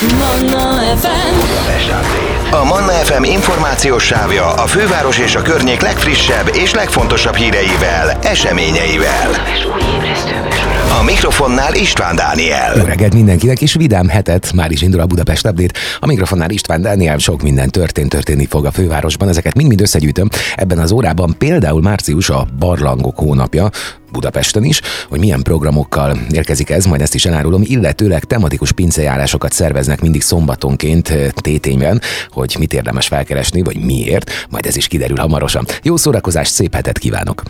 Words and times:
Manna 0.00 0.96
FM 0.96 1.34
A 2.50 2.64
Manna 2.64 2.92
FM 2.92 3.22
információs 3.22 4.04
sávja 4.04 4.52
a 4.52 4.66
főváros 4.66 5.18
és 5.18 5.34
a 5.34 5.42
környék 5.42 5.80
legfrissebb 5.80 6.50
és 6.54 6.74
legfontosabb 6.74 7.34
híreivel, 7.34 8.18
eseményeivel. 8.22 9.30
A 11.00 11.02
mikrofonnál 11.02 11.74
István 11.74 12.16
Dániel. 12.16 12.76
Jó 12.76 12.84
reggelt 12.84 13.14
mindenkinek, 13.14 13.60
és 13.60 13.74
vidám 13.74 14.08
hetet 14.08 14.52
már 14.52 14.70
is 14.70 14.82
indul 14.82 15.00
a 15.00 15.06
Budapest 15.06 15.46
Update. 15.46 15.78
A 15.98 16.06
mikrofonnál 16.06 16.50
István 16.50 16.82
Dániel, 16.82 17.18
sok 17.18 17.42
minden 17.42 17.70
történt, 17.70 18.08
történni 18.08 18.46
fog 18.46 18.64
a 18.66 18.70
fővárosban. 18.70 19.28
Ezeket 19.28 19.54
mind-mind 19.54 19.80
összegyűjtöm. 19.80 20.28
Ebben 20.54 20.78
az 20.78 20.90
órában 20.90 21.34
például 21.38 21.80
március 21.80 22.30
a 22.30 22.46
barlangok 22.58 23.18
hónapja, 23.18 23.70
Budapesten 24.12 24.64
is, 24.64 24.80
hogy 25.08 25.18
milyen 25.18 25.42
programokkal 25.42 26.18
érkezik 26.30 26.70
ez, 26.70 26.84
majd 26.84 27.00
ezt 27.00 27.14
is 27.14 27.24
elárulom, 27.24 27.62
illetőleg 27.64 28.24
tematikus 28.24 28.72
pincejárásokat 28.72 29.52
szerveznek 29.52 30.00
mindig 30.00 30.22
szombatonként 30.22 31.08
eh, 31.08 31.28
tétényben, 31.30 32.00
hogy 32.30 32.56
mit 32.58 32.72
érdemes 32.72 33.06
felkeresni, 33.06 33.62
vagy 33.62 33.76
miért, 33.84 34.46
majd 34.50 34.66
ez 34.66 34.76
is 34.76 34.86
kiderül 34.86 35.16
hamarosan. 35.16 35.66
Jó 35.82 35.96
szórakozást, 35.96 36.52
szép 36.52 36.74
hetet 36.74 36.98
kívánok! 36.98 37.42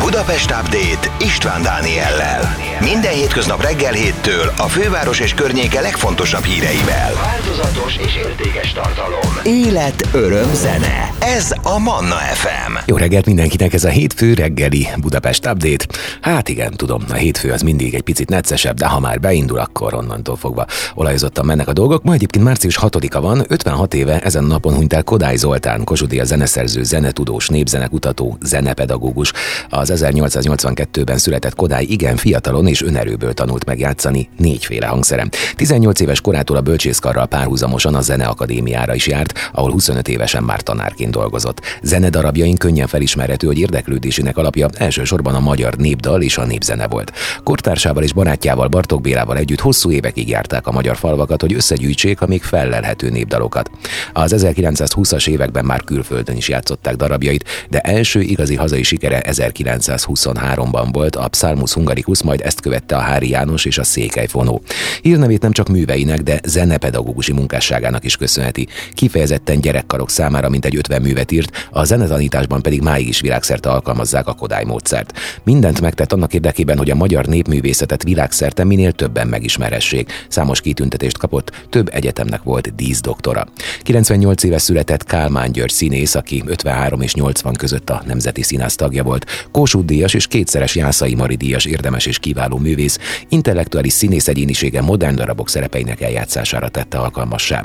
Budapest 0.00 0.50
Update 0.50 1.24
István 1.24 1.62
Dániellel. 1.62 2.56
Minden 2.80 3.12
hétköznap 3.12 3.62
reggel 3.62 3.92
héttől 3.92 4.52
a 4.56 4.68
főváros 4.68 5.20
és 5.20 5.34
környéke 5.34 5.80
legfontosabb 5.80 6.44
híreivel. 6.44 7.12
Változatos 7.14 7.96
és 7.96 8.16
értékes 8.16 8.72
tartalom. 8.72 9.33
Élet, 9.44 10.08
öröm, 10.12 10.54
zene. 10.54 11.10
Ez 11.20 11.52
a 11.62 11.78
Manna 11.78 12.14
FM. 12.14 12.76
Jó 12.86 12.96
reggelt 12.96 13.26
mindenkinek, 13.26 13.72
ez 13.72 13.84
a 13.84 13.88
hétfő 13.88 14.34
reggeli 14.34 14.88
Budapest 14.96 15.46
Update. 15.46 15.86
Hát 16.20 16.48
igen, 16.48 16.72
tudom, 16.72 17.04
a 17.08 17.14
hétfő 17.14 17.50
az 17.50 17.62
mindig 17.62 17.94
egy 17.94 18.02
picit 18.02 18.28
neccesebb, 18.28 18.76
de 18.76 18.86
ha 18.86 19.00
már 19.00 19.20
beindul, 19.20 19.58
akkor 19.58 19.94
onnantól 19.94 20.36
fogva 20.36 20.66
olajozottan 20.94 21.46
mennek 21.46 21.68
a 21.68 21.72
dolgok. 21.72 22.02
Ma 22.02 22.12
egyébként 22.12 22.44
március 22.44 22.78
6-a 22.80 23.20
van, 23.20 23.44
56 23.48 23.94
éve 23.94 24.20
ezen 24.20 24.44
napon 24.44 24.74
hunyt 24.74 24.92
el 24.92 25.02
Kodály 25.02 25.36
Zoltán, 25.36 25.84
Kossuth 25.84 26.20
a 26.20 26.24
zeneszerző, 26.24 26.82
zenetudós, 26.82 27.48
népzenekutató, 27.48 28.38
zenepedagógus. 28.42 29.32
Az 29.68 29.92
1882-ben 29.94 31.18
született 31.18 31.54
Kodály 31.54 31.84
igen 31.84 32.16
fiatalon 32.16 32.66
és 32.66 32.82
önerőből 32.82 33.32
tanult 33.32 33.64
megjátszani 33.64 34.28
négyféle 34.36 34.86
hangszerem. 34.86 35.28
18 35.56 36.00
éves 36.00 36.20
korától 36.20 36.56
a 36.56 36.60
bölcsészkarral 36.60 37.26
párhuzamosan 37.26 37.94
a 37.94 38.00
Zeneakadémiára 38.00 38.94
is 38.94 39.06
járt, 39.06 39.33
ahol 39.52 39.70
25 39.70 40.08
évesen 40.08 40.42
már 40.42 40.60
tanárként 40.60 41.10
dolgozott. 41.10 41.60
Zenedarabjaink 41.82 42.58
könnyen 42.58 42.86
felismerhető, 42.86 43.46
hogy 43.46 43.58
érdeklődésének 43.58 44.36
alapja 44.36 44.68
elsősorban 44.74 45.34
a 45.34 45.40
magyar 45.40 45.76
népdal 45.76 46.22
és 46.22 46.38
a 46.38 46.44
népzene 46.44 46.86
volt. 46.86 47.12
Kortársával 47.42 48.02
és 48.02 48.12
barátjával 48.12 48.68
Bartók 48.68 49.00
Bélával 49.00 49.36
együtt 49.36 49.60
hosszú 49.60 49.90
évekig 49.90 50.28
járták 50.28 50.66
a 50.66 50.72
magyar 50.72 50.96
falvakat, 50.96 51.40
hogy 51.40 51.52
összegyűjtsék 51.54 52.20
a 52.20 52.26
még 52.26 52.42
fellelhető 52.42 53.10
népdalokat. 53.10 53.70
Az 54.12 54.34
1920-as 54.36 55.28
években 55.28 55.64
már 55.64 55.82
külföldön 55.84 56.36
is 56.36 56.48
játszották 56.48 56.96
darabjait, 56.96 57.44
de 57.70 57.78
első 57.78 58.20
igazi 58.20 58.54
hazai 58.54 58.82
sikere 58.82 59.22
1923-ban 59.26 60.88
volt 60.92 61.16
a 61.16 61.28
Psalmus 61.28 61.72
Hungaricus, 61.72 62.22
majd 62.22 62.40
ezt 62.40 62.60
követte 62.60 62.96
a 62.96 63.00
Hári 63.00 63.28
János 63.28 63.64
és 63.64 63.78
a 63.78 63.84
Székely 63.84 64.26
Fonó. 64.26 64.62
Hírnevét 65.02 65.42
nem 65.42 65.52
csak 65.52 65.68
műveinek, 65.68 66.22
de 66.22 66.40
zenepedagógusi 66.44 67.32
munkásságának 67.32 68.04
is 68.04 68.16
köszönheti. 68.16 68.68
Kifejezetten 68.92 69.23
gyerekkarok 69.60 70.10
számára 70.10 70.48
mintegy 70.48 70.76
50 70.76 71.02
művet 71.02 71.32
írt, 71.32 71.68
a 71.70 71.84
zenetanításban 71.84 72.62
pedig 72.62 72.80
máig 72.80 73.08
is 73.08 73.20
világszerte 73.20 73.70
alkalmazzák 73.70 74.26
a 74.26 74.32
Kodály 74.32 74.64
módszert. 74.64 75.12
Mindent 75.42 75.80
megtett 75.80 76.12
annak 76.12 76.34
érdekében, 76.34 76.78
hogy 76.78 76.90
a 76.90 76.94
magyar 76.94 77.26
népművészetet 77.26 78.02
világszerte 78.02 78.64
minél 78.64 78.92
többen 78.92 79.26
megismerhessék. 79.26 80.12
Számos 80.28 80.60
kitüntetést 80.60 81.18
kapott, 81.18 81.66
több 81.70 81.90
egyetemnek 81.92 82.42
volt 82.42 82.74
díszdoktora. 82.74 83.46
98 83.82 84.42
éve 84.42 84.58
született 84.58 85.04
Kálmán 85.04 85.52
György 85.52 85.70
színész, 85.70 86.14
aki 86.14 86.42
53 86.46 87.00
és 87.00 87.14
80 87.14 87.54
között 87.54 87.90
a 87.90 88.02
Nemzeti 88.06 88.42
Színház 88.42 88.74
tagja 88.74 89.02
volt. 89.02 89.26
Kossuth 89.50 89.86
díjas 89.86 90.14
és 90.14 90.26
kétszeres 90.26 90.74
Jászai 90.74 91.14
Mari 91.14 91.34
díjas 91.34 91.64
érdemes 91.64 92.06
és 92.06 92.18
kiváló 92.18 92.58
művész, 92.58 92.98
intellektuális 93.28 93.92
színész 93.92 94.28
egyénisége 94.28 94.80
modern 94.80 95.14
darabok 95.14 95.48
szerepeinek 95.48 96.00
eljátszására 96.00 96.68
tette 96.68 96.98
alkalmassá. 96.98 97.64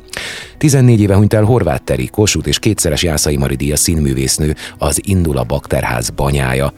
14 0.57 1.01
éve 1.01 1.15
hunyt 1.15 1.33
el 1.33 1.43
Horváth 1.49 1.83
Teri, 1.83 2.07
Kossuth 2.07 2.47
és 2.47 2.59
kétszeres 2.59 3.03
Jászai 3.03 3.37
Mari 3.37 3.55
díjas 3.55 3.79
színművésznő, 3.79 4.55
az 4.77 5.01
Indula 5.03 5.43
Bakterház 5.43 6.09
banyája. 6.09 6.73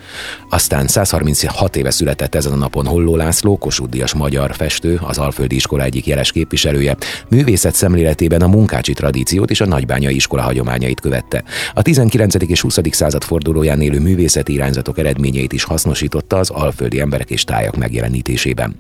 Aztán 0.50 0.88
136 0.88 1.76
éve 1.76 1.90
született 1.92 2.36
ezen 2.36 2.52
a 2.52 2.56
napon 2.56 2.86
Holló 2.86 3.16
László, 3.16 3.58
Kossuth 3.58 3.90
díjas 3.90 4.14
magyar 4.14 4.56
festő, 4.56 5.00
az 5.04 5.18
Alföldi 5.18 5.56
Iskola 5.56 5.84
egyik 5.84 6.08
jeles 6.08 6.32
képviselője. 6.32 6.98
Művészet 7.30 7.76
szemléletében 7.76 8.42
a 8.42 8.48
munkácsi 8.48 8.94
tradíciót 8.94 9.50
és 9.50 9.62
a 9.62 9.66
nagybányai 9.66 10.16
iskola 10.16 10.42
hagyományait 10.42 11.00
követte. 11.00 11.44
A 11.74 11.82
19. 11.82 12.36
és 12.48 12.62
20. 12.62 12.78
század 12.92 13.24
fordulóján 13.24 13.82
élő 13.82 14.00
művészeti 14.00 14.54
irányzatok 14.54 14.98
eredményeit 14.98 15.54
is 15.54 15.64
hasznosította 15.64 16.38
az 16.38 16.50
alföldi 16.50 17.00
emberek 17.00 17.30
és 17.30 17.44
tájak 17.44 17.78
megjelenítésében. 17.78 18.76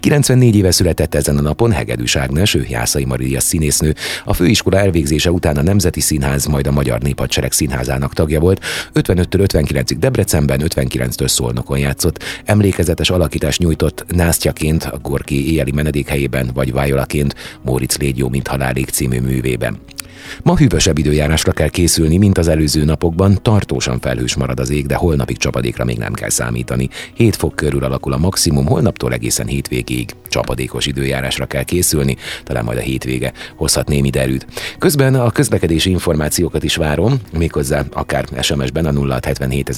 94 0.00 0.56
éve 0.56 0.70
született 0.70 1.14
ezen 1.14 1.38
a 1.38 1.40
napon 1.40 1.72
Hegedűs 1.72 2.16
Ágnes, 2.16 2.54
ő 2.54 2.66
Jászai 2.68 3.04
Maria 3.04 3.40
színésznő. 3.40 3.94
A 4.24 4.34
főiskola 4.34 4.78
elvégzése 4.78 5.30
után 5.30 5.56
a 5.56 5.62
Nemzeti 5.62 6.00
Színház, 6.00 6.46
majd 6.46 6.66
a 6.66 6.70
Magyar 6.70 7.00
Néphadsereg 7.00 7.52
Színházának 7.52 8.14
tagja 8.14 8.40
volt. 8.40 8.64
55-től 8.94 9.46
59-ig 9.52 9.96
Debrecenben, 9.98 10.60
59-től 10.64 11.28
Szolnokon 11.28 11.78
játszott. 11.78 12.22
Emlékezetes 12.44 13.10
alakítást 13.10 13.58
nyújtott 13.58 14.04
Násztyaként 14.08 14.84
a 14.84 14.98
Gorki 15.02 15.50
éjjeli 15.50 15.72
menedékhelyében, 15.72 16.50
vagy 16.54 16.72
Vájolaként 16.72 17.34
Móricz 17.62 17.96
Légyó, 17.96 18.28
mint 18.28 18.48
halálig 18.48 18.88
című 18.88 19.20
művében. 19.20 19.78
Ma 20.42 20.56
hűvösebb 20.56 20.98
időjárásra 20.98 21.52
kell 21.52 21.68
készülni, 21.68 22.16
mint 22.16 22.38
az 22.38 22.48
előző 22.48 22.84
napokban, 22.84 23.38
tartósan 23.42 24.00
felhős 24.00 24.34
marad 24.34 24.60
az 24.60 24.70
ég, 24.70 24.86
de 24.86 24.94
holnapig 24.94 25.36
csapadékra 25.36 25.84
még 25.84 25.98
nem 25.98 26.12
kell 26.12 26.28
számítani. 26.28 26.88
7 27.14 27.36
fok 27.36 27.56
körül 27.56 27.84
alakul 27.84 28.12
a 28.12 28.18
maximum, 28.18 28.66
holnaptól 28.66 29.12
egészen 29.12 29.46
hétvégéig 29.46 30.10
csapadékos 30.28 30.86
időjárásra 30.86 31.46
kell 31.46 31.62
készülni, 31.62 32.16
talán 32.44 32.64
majd 32.64 32.78
a 32.78 32.80
hétvége 32.80 33.32
hozhat 33.56 33.88
némi 33.88 34.10
derűt. 34.10 34.46
Közben 34.78 35.14
a 35.14 35.30
közlekedési 35.30 35.90
információkat 35.90 36.62
is 36.62 36.76
várom, 36.76 37.20
méghozzá 37.38 37.84
akár 37.92 38.24
SMS-ben 38.40 38.86
a 38.86 38.92
0677 38.92 39.68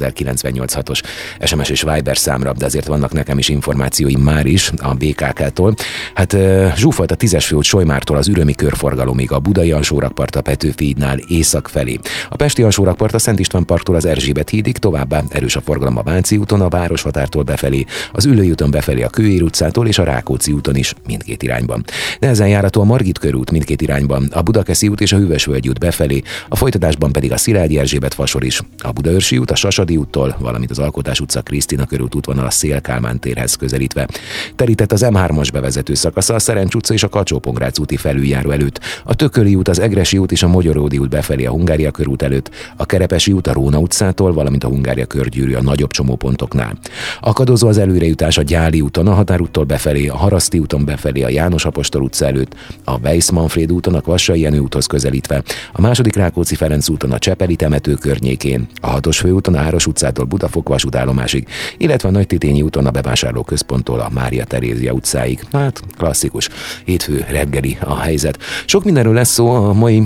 os 0.91 1.01
SMS 1.45 1.69
és 1.69 1.83
Viber 1.83 2.17
számra, 2.17 2.53
de 2.53 2.65
azért 2.65 2.87
vannak 2.87 3.13
nekem 3.13 3.39
is 3.39 3.49
információim 3.49 4.21
már 4.21 4.47
is 4.47 4.73
a 4.77 4.95
BKK-tól. 4.95 5.75
Hát 6.15 6.37
zsúfolt 6.77 7.11
a 7.11 7.15
tízes 7.15 7.47
főút 7.47 7.65
Solymártól 7.65 8.17
az 8.17 8.29
ürömi 8.29 8.55
körforgalomig 8.55 9.33
a 9.33 9.39
Budai 9.39 9.73
alsórakpart 9.73 10.34
a 10.37 10.41
Petőfi 10.41 10.85
hídnál 10.85 11.19
észak 11.19 11.69
felé. 11.69 11.99
A 12.29 12.37
Pesti 12.37 12.63
alsórakpart 12.63 13.15
a 13.15 13.19
Szent 13.19 13.39
István 13.39 13.65
parktól 13.65 13.95
az 13.95 14.05
Erzsébet 14.05 14.51
hídig, 14.51 14.77
továbbá 14.77 15.23
erős 15.29 15.57
a 15.57 15.61
forgalom 15.61 15.97
a 15.97 16.03
Váci 16.03 16.37
úton, 16.37 16.61
a 16.61 16.69
Városhatártól 16.69 17.43
befelé, 17.43 17.85
az 18.13 18.25
Ülői 18.25 18.51
úton 18.51 18.71
befelé 18.71 19.03
a 19.03 19.09
Kőér 19.09 19.43
utcától 19.43 19.87
és 19.87 19.99
a 19.99 20.05
Rákóczi 20.05 20.53
úton 20.53 20.77
is 20.77 20.95
mindkét 21.07 21.43
irányban. 21.43 21.85
Nehezen 22.21 22.49
járható 22.49 22.81
a 22.81 22.85
Margit 22.85 23.19
körút 23.19 23.51
mindkét 23.51 23.83
irányban, 23.83 24.29
a 24.33 24.43
Budakeszi 24.43 24.89
út 24.89 25.01
és 25.01 25.13
a 25.13 25.17
Hűvösvölgy 25.17 25.69
út 25.69 25.79
befelé, 25.79 26.23
a 26.49 26.57
folytatásban 26.57 27.13
pedig 27.13 27.33
a 27.33 27.37
Szilágyi 27.37 27.79
Erzsébet 27.79 28.15
fasor 28.15 28.45
is. 28.45 28.61
A 28.79 28.93
Budaörsi 28.93 29.39
út 29.39 29.51
a 29.51 29.55
Sasadi 29.55 29.97
úttól, 29.97 30.37
valamint 30.39 30.71
az 30.71 30.79
Alkotás 30.79 31.21
utca 31.21 31.43
Krisztina 31.43 31.87
körút 31.87 32.15
útvonal 32.15 32.47
a 32.47 32.51
Szél-Kálmán 32.51 33.21
térhez 33.21 33.55
közelítve. 33.55 34.09
Terített 34.57 34.93
az 34.93 35.07
M3-as 35.09 35.49
bevezető 35.53 35.95
szakasza 35.95 36.35
a 36.35 36.39
Szerencs 36.39 36.75
utca 36.75 36.95
és 36.95 37.03
a 37.03 37.09
kacsó 37.09 37.43
úti 37.81 37.97
felüljáró 37.97 38.51
előtt, 38.51 38.81
a 39.05 39.15
Tököli 39.15 39.55
út, 39.55 39.69
az 39.69 39.79
Egresi 39.79 40.19
út 40.25 40.33
és 40.33 40.43
a 40.43 40.49
Magyaródi 40.49 40.99
út 40.99 41.09
befelé 41.09 41.45
a 41.45 41.51
Hungária 41.51 41.91
körút 41.91 42.23
előtt, 42.23 42.51
a 42.77 42.87
Kerepesi 42.87 43.33
út 43.33 43.47
a 43.47 43.53
Róna 43.53 43.79
utcától, 43.79 44.33
valamint 44.33 44.65
a 44.65 44.69
Hungária 44.69 45.07
körgyűrű 45.07 45.55
a 45.55 45.63
nagyobb 45.63 45.91
csomópontoknál. 45.91 46.79
Akadozó 47.21 47.69
az 47.69 47.79
előrejutás 47.79 48.39
a 48.39 48.43
Gyáli 48.43 48.81
úton, 48.81 49.07
a 49.07 49.15
Határúttól 49.15 49.65
befelé, 49.65 50.07
a 50.07 50.17
Haraszti 50.17 50.59
úton 50.59 50.85
befelé, 50.85 51.23
a 51.23 51.29
János 51.29 51.65
Apostol 51.65 52.03
utca 52.03 52.27
előtt, 52.27 52.55
a 52.85 52.99
Weiss 52.99 53.31
Manfred 53.31 53.73
úton, 53.73 53.95
a 53.95 54.01
Kvassai 54.01 54.41
Jenő 54.41 54.59
úthoz 54.59 54.87
közelítve, 54.87 55.43
a 55.73 55.81
második 55.81 56.17
Rákóczi 56.17 56.55
Ferenc 56.55 56.89
úton, 56.89 57.13
a 57.13 57.19
Csepeli 57.19 57.57
temető 57.57 57.95
környékén, 57.95 58.67
a 58.81 58.87
hatos 58.87 59.19
főúton, 59.19 59.55
a 59.55 59.59
Áros 59.59 59.87
utcától 59.87 60.25
Budafok 60.25 60.69
vasútállomásig, 60.69 61.49
illetve 61.79 62.09
a 62.09 62.13
Nagy 62.13 62.27
Titényi 62.27 62.63
úton 62.63 62.87
a 62.87 62.91
bevásárlóközponttól 62.91 64.01
a 64.01 64.11
Mária 64.13 64.45
Terézia 64.45 64.93
utcáig. 64.93 65.41
Hát 65.53 65.81
klasszikus, 65.97 66.49
hétfő 66.85 67.25
reggeli 67.31 67.79
a 67.81 67.99
helyzet. 67.99 68.39
Sok 68.67 68.85
mindenről 68.85 69.15
lesz 69.15 69.33
szó 69.33 69.49
a 69.51 69.73
mai 69.73 70.03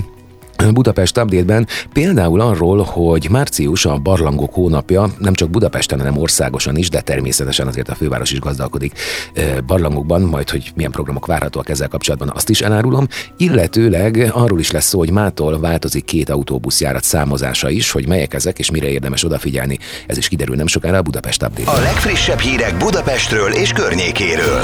Budapest 0.67 1.17
update 1.17 1.65
például 1.93 2.41
arról, 2.41 2.83
hogy 2.83 3.27
március 3.29 3.85
a 3.85 3.97
barlangok 3.97 4.53
hónapja 4.53 5.09
nem 5.17 5.33
csak 5.33 5.49
Budapesten, 5.49 5.99
hanem 5.99 6.17
országosan 6.17 6.75
is, 6.75 6.89
de 6.89 7.01
természetesen 7.01 7.67
azért 7.67 7.89
a 7.89 7.95
főváros 7.95 8.31
is 8.31 8.39
gazdálkodik 8.39 8.99
barlangokban, 9.65 10.21
majd 10.21 10.49
hogy 10.49 10.71
milyen 10.75 10.91
programok 10.91 11.25
várhatóak 11.25 11.69
ezzel 11.69 11.87
kapcsolatban, 11.87 12.31
azt 12.35 12.49
is 12.49 12.61
elárulom, 12.61 13.07
illetőleg 13.37 14.29
arról 14.33 14.59
is 14.59 14.71
lesz 14.71 14.87
szó, 14.87 14.99
hogy 14.99 15.11
mától 15.11 15.59
változik 15.59 16.05
két 16.05 16.29
autóbuszjárat 16.29 17.03
számozása 17.03 17.69
is, 17.69 17.91
hogy 17.91 18.07
melyek 18.07 18.33
ezek 18.33 18.59
és 18.59 18.71
mire 18.71 18.87
érdemes 18.87 19.23
odafigyelni. 19.23 19.77
Ez 20.07 20.17
is 20.17 20.27
kiderül 20.27 20.55
nem 20.55 20.67
sokára 20.67 20.97
a 20.97 21.01
Budapest 21.01 21.43
update 21.43 21.71
A 21.71 21.79
legfrissebb 21.79 22.39
hírek 22.39 22.77
Budapestről 22.77 23.51
és 23.51 23.71
környékéről. 23.71 24.63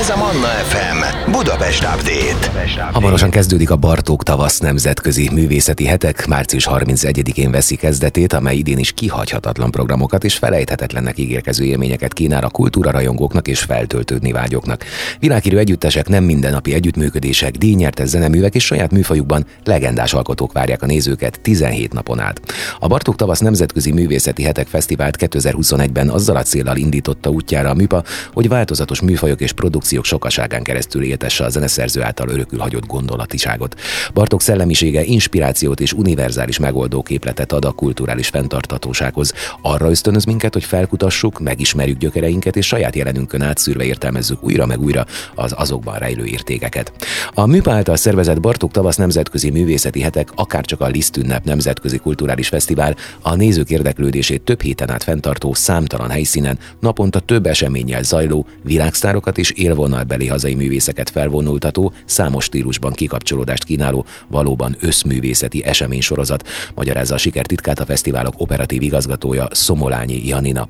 Ez 0.00 0.10
a 0.10 0.16
Manna 0.16 0.46
FM 0.46 1.30
Budapest 1.30 1.82
Update. 1.82 2.68
Hamarosan 2.92 3.30
kezdődik 3.30 3.70
a 3.70 3.76
Bartók 3.76 4.22
Tavasz 4.22 4.58
Nemzetközi 4.90 5.30
Művészeti 5.32 5.86
Hetek. 5.86 6.26
Március 6.26 6.66
31-én 6.70 7.50
veszi 7.50 7.76
kezdetét, 7.76 8.32
amely 8.32 8.56
idén 8.56 8.78
is 8.78 8.92
kihagyhatatlan 8.92 9.70
programokat 9.70 10.24
és 10.24 10.36
felejthetetlennek 10.36 11.18
ígérkező 11.18 11.64
élményeket 11.64 12.12
kínál 12.12 12.44
a 12.44 12.48
kultúra 12.48 12.90
rajongóknak 12.90 13.48
és 13.48 13.60
feltöltődni 13.60 14.32
vágyoknak. 14.32 14.84
Világhírű 15.18 15.56
együttesek, 15.56 16.08
nem 16.08 16.24
mindennapi 16.24 16.74
együttműködések, 16.74 17.56
díjnyertes 17.56 18.08
zeneművek 18.08 18.54
és 18.54 18.64
saját 18.64 18.90
műfajukban 18.90 19.46
legendás 19.64 20.12
alkotók 20.12 20.52
várják 20.52 20.82
a 20.82 20.86
nézőket 20.86 21.40
17 21.40 21.92
napon 21.92 22.20
át. 22.20 22.40
A 22.78 22.86
Bartók 22.86 23.16
Tavasz 23.16 23.40
Nemzetközi 23.40 23.92
Művészeti 23.92 24.42
Hetek 24.42 24.66
Fesztivált 24.66 25.16
2021-ben 25.20 26.08
azzal 26.08 26.36
a 26.36 26.42
célral 26.42 26.76
indította 26.76 27.30
útjára 27.30 27.70
a 27.70 27.74
műpa, 27.74 28.02
hogy 28.32 28.48
változatos 28.48 29.00
műfajok 29.00 29.40
és 29.40 29.52
produkciók 29.52 30.04
sokaságán 30.04 30.62
keresztül 30.62 31.02
éltesse 31.02 31.44
a 31.44 31.48
zeneszerző 31.48 32.02
által 32.02 32.28
örökül 32.28 32.58
hagyott 32.58 32.86
gondolatiságot. 32.86 33.80
Bartók 34.14 34.42
szellemisége 34.80 35.12
inspirációt 35.12 35.80
és 35.80 35.92
univerzális 35.92 36.58
megoldóképletet 36.58 37.52
ad 37.52 37.64
a 37.64 37.72
kulturális 37.72 38.28
fenntartatósághoz. 38.28 39.32
Arra 39.62 39.90
ösztönöz 39.90 40.24
minket, 40.24 40.52
hogy 40.52 40.64
felkutassuk, 40.64 41.40
megismerjük 41.40 41.98
gyökereinket 41.98 42.56
és 42.56 42.66
saját 42.66 42.96
jelenünkön 42.96 43.42
átszűrve 43.42 43.84
értelmezzük 43.84 44.42
újra 44.42 44.66
meg 44.66 44.80
újra 44.80 45.06
az 45.34 45.54
azokban 45.56 45.98
rejlő 45.98 46.24
értékeket. 46.24 46.92
A 47.34 47.46
műpa 47.46 47.72
által 47.72 47.96
szervezett 47.96 48.40
Bartók 48.40 48.70
Tavasz 48.70 48.96
Nemzetközi 48.96 49.50
Művészeti 49.50 50.00
Hetek, 50.00 50.28
akárcsak 50.34 50.80
a 50.80 50.86
Liszt 50.86 51.16
ünnep 51.16 51.44
Nemzetközi 51.44 51.98
Kulturális 51.98 52.48
Fesztivál 52.48 52.96
a 53.20 53.34
nézők 53.34 53.70
érdeklődését 53.70 54.42
több 54.42 54.62
héten 54.62 54.90
át 54.90 55.02
fenntartó 55.02 55.54
számtalan 55.54 56.10
helyszínen 56.10 56.58
naponta 56.80 57.20
több 57.20 57.46
eseménnyel 57.46 58.02
zajló, 58.02 58.46
világsztárokat 58.62 59.38
és 59.38 59.50
élvonalbeli 59.50 60.26
hazai 60.26 60.54
művészeket 60.54 61.10
felvonultató, 61.10 61.92
számos 62.04 62.44
stílusban 62.44 62.92
kikapcsolódást 62.92 63.64
kínáló, 63.64 64.04
valóban 64.28 64.69
összművészeti 64.80 65.64
eseménysorozat, 65.64 66.48
magyarázza 66.74 67.14
a 67.14 67.18
sikertitkát 67.18 67.80
a 67.80 67.84
fesztiválok 67.84 68.34
operatív 68.36 68.82
igazgatója 68.82 69.48
Szomolányi 69.50 70.26
Janina. 70.26 70.68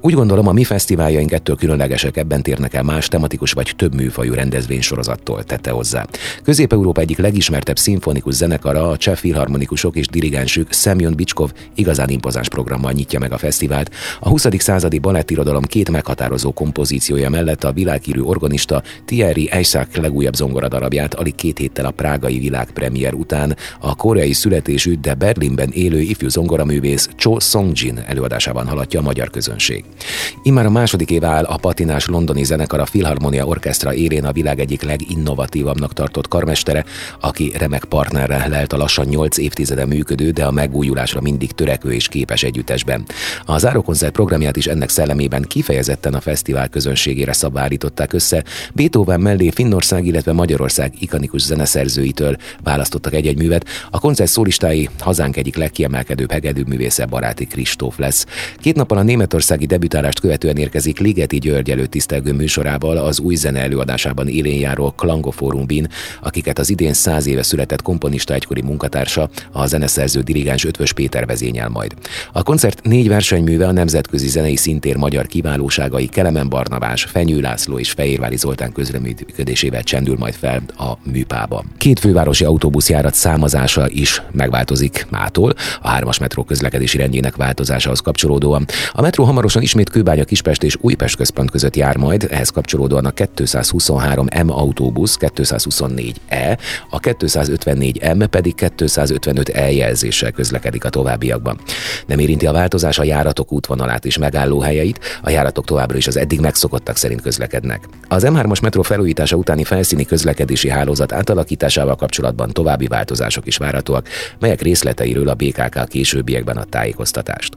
Úgy 0.00 0.14
gondolom, 0.14 0.48
a 0.48 0.52
mi 0.52 0.64
fesztiváljaink 0.64 1.32
ettől 1.32 1.56
különlegesek, 1.56 2.16
ebben 2.16 2.42
térnek 2.42 2.74
el 2.74 2.82
más 2.82 3.08
tematikus 3.08 3.52
vagy 3.52 3.72
több 3.76 3.94
műfajú 3.94 4.34
rendezvénysorozattól, 4.34 5.44
tette 5.44 5.70
hozzá. 5.70 6.06
Közép-Európa 6.42 7.00
egyik 7.00 7.18
legismertebb 7.18 7.78
szimfonikus 7.78 8.34
zenekara, 8.34 8.88
a 8.90 8.96
cseh 8.96 9.16
filharmonikusok 9.16 9.96
és 9.96 10.06
dirigensük 10.06 10.72
Semyon 10.72 11.14
Bicskov 11.14 11.52
igazán 11.74 12.08
impozáns 12.08 12.48
programmal 12.48 12.92
nyitja 12.92 13.18
meg 13.18 13.32
a 13.32 13.38
fesztivált. 13.38 13.94
A 14.20 14.28
20. 14.28 14.46
századi 14.58 14.98
balettirodalom 14.98 15.62
két 15.62 15.90
meghatározó 15.90 16.52
kompozíciója 16.52 17.30
mellett 17.30 17.64
a 17.64 17.72
világhírű 17.72 18.20
organista 18.20 18.82
Thierry 19.04 19.50
Isaac 19.60 19.96
legújabb 19.96 20.34
zongoradarabját 20.34 21.14
alig 21.14 21.34
két 21.34 21.58
héttel 21.58 21.86
a 21.86 21.90
prágai 21.90 22.38
világpremier 22.38 23.14
után 23.14 23.35
a 23.80 23.94
koreai 23.94 24.32
születésű, 24.32 24.94
de 25.00 25.14
Berlinben 25.14 25.70
élő 25.70 26.00
ifjú 26.00 26.28
zongoraművész 26.28 27.08
Cho 27.16 27.40
Songjin 27.40 27.98
előadásában 28.06 28.66
haladja 28.66 29.00
a 29.00 29.02
magyar 29.02 29.30
közönség. 29.30 29.84
Immár 30.42 30.66
a 30.66 30.70
második 30.70 31.10
év 31.10 31.24
áll 31.24 31.44
a 31.44 31.56
patinás 31.56 32.06
londoni 32.06 32.44
zenekar 32.44 32.80
a 32.80 32.86
Filharmonia 32.86 33.46
Orkestra 33.46 33.94
érén 33.94 34.24
a 34.24 34.32
világ 34.32 34.60
egyik 34.60 34.82
leginnovatívabbnak 34.82 35.92
tartott 35.92 36.28
karmestere, 36.28 36.84
aki 37.20 37.52
remek 37.58 37.84
partnerre 37.84 38.48
lelt 38.48 38.72
a 38.72 38.76
lassan 38.76 39.06
8 39.06 39.38
évtizede 39.38 39.86
működő, 39.86 40.30
de 40.30 40.44
a 40.44 40.50
megújulásra 40.50 41.20
mindig 41.20 41.52
törekvő 41.52 41.92
és 41.92 42.08
képes 42.08 42.42
együttesben. 42.42 43.04
A 43.44 43.58
zárókoncert 43.58 44.12
programját 44.12 44.56
is 44.56 44.66
ennek 44.66 44.88
szellemében 44.88 45.42
kifejezetten 45.42 46.14
a 46.14 46.20
fesztivál 46.20 46.68
közönségére 46.68 47.32
szabvárították 47.32 48.12
össze. 48.12 48.44
Beethoven 48.72 49.20
mellé 49.20 49.50
Finnország, 49.50 50.06
illetve 50.06 50.32
Magyarország 50.32 50.92
ikonikus 50.98 51.42
zeneszerzőitől 51.42 52.36
választottak 52.62 53.14
egy-egy 53.26 53.42
művet. 53.42 53.68
A 53.90 53.98
koncert 53.98 54.30
szólistái 54.30 54.88
hazánk 54.98 55.36
egyik 55.36 55.56
legkiemelkedőbb 55.56 56.30
hegedűművésze 56.30 57.06
Baráti 57.06 57.46
Kristóf 57.46 57.98
lesz. 57.98 58.26
Két 58.60 58.74
nappal 58.74 58.98
a 58.98 59.02
németországi 59.02 59.66
debütálást 59.66 60.20
követően 60.20 60.56
érkezik 60.56 60.98
Ligeti 60.98 61.38
György 61.38 61.70
előtt 61.70 61.90
tisztelgő 61.90 62.32
műsorával 62.32 62.96
az 62.96 63.20
új 63.20 63.34
zene 63.34 63.60
előadásában 63.60 64.28
élén 64.28 64.60
járó 64.60 64.90
Klangoforum 64.90 65.66
Bin, 65.66 65.88
akiket 66.22 66.58
az 66.58 66.70
idén 66.70 66.92
száz 66.92 67.26
éve 67.26 67.42
született 67.42 67.82
komponista 67.82 68.34
egykori 68.34 68.62
munkatársa, 68.62 69.30
a 69.52 69.66
zeneszerző 69.66 70.20
dirigens 70.20 70.64
Ötvös 70.64 70.92
Péter 70.92 71.26
vezényel 71.26 71.68
majd. 71.68 71.94
A 72.32 72.42
koncert 72.42 72.82
négy 72.82 73.08
versenyműve 73.08 73.66
a 73.66 73.72
nemzetközi 73.72 74.28
zenei 74.28 74.56
szintér 74.56 74.96
magyar 74.96 75.26
kiválóságai 75.26 76.06
Kelemen 76.06 76.48
Barnabás, 76.48 77.04
Fenyő 77.04 77.40
László 77.40 77.78
és 77.78 77.90
Fehérvári 77.90 78.36
Zoltán 78.36 78.72
közreműködésével 78.72 79.82
csendül 79.82 80.16
majd 80.18 80.34
fel 80.34 80.62
a 80.76 80.92
műpába. 81.10 81.64
Két 81.78 81.98
fővárosi 81.98 82.44
autóbuszjárat 83.06 83.14
számozása 83.14 83.88
is 83.88 84.22
megváltozik 84.32 85.06
mától, 85.10 85.54
a 85.82 85.88
hármas 85.88 86.18
metró 86.18 86.44
közlekedési 86.44 86.98
rendjének 86.98 87.36
változásához 87.36 88.00
kapcsolódóan. 88.00 88.66
A 88.92 89.00
metró 89.00 89.24
hamarosan 89.24 89.62
ismét 89.62 89.90
Kőbánya, 89.90 90.24
Kispest 90.24 90.62
és 90.62 90.76
Újpest 90.80 91.16
központ 91.16 91.50
között 91.50 91.76
jár 91.76 91.96
majd, 91.96 92.26
ehhez 92.30 92.48
kapcsolódóan 92.48 93.04
a 93.04 93.10
223 93.10 94.26
M 94.44 94.50
autóbusz, 94.50 95.16
224E, 95.20 96.58
a 96.90 96.98
254 96.98 98.14
M 98.14 98.24
pedig 98.30 98.54
255 98.54 99.48
E 99.48 99.70
jelzéssel 99.70 100.30
közlekedik 100.30 100.84
a 100.84 100.88
továbbiakban. 100.88 101.58
Nem 102.06 102.18
érinti 102.18 102.46
a 102.46 102.52
változás 102.52 102.98
a 102.98 103.04
járatok 103.04 103.52
útvonalát 103.52 104.04
és 104.04 104.18
megállóhelyeit, 104.18 105.00
a 105.22 105.30
járatok 105.30 105.64
továbbra 105.64 105.96
is 105.96 106.06
az 106.06 106.16
eddig 106.16 106.40
megszokottak 106.40 106.96
szerint 106.96 107.20
közlekednek. 107.20 107.88
Az 108.08 108.24
M3-as 108.26 108.62
metró 108.62 108.82
felújítása 108.82 109.36
utáni 109.36 109.64
felszíni 109.64 110.04
közlekedési 110.04 110.68
hálózat 110.68 111.12
átalakításával 111.12 111.96
kapcsolatban 111.96 112.50
további 112.52 112.86
változások 112.96 113.46
is 113.46 113.56
várhatóak, 113.56 114.08
melyek 114.38 114.62
részleteiről 114.62 115.28
a 115.28 115.34
BKK 115.34 115.88
későbbiekben 115.88 116.56
a 116.56 116.64
tájékoztatást. 116.64 117.52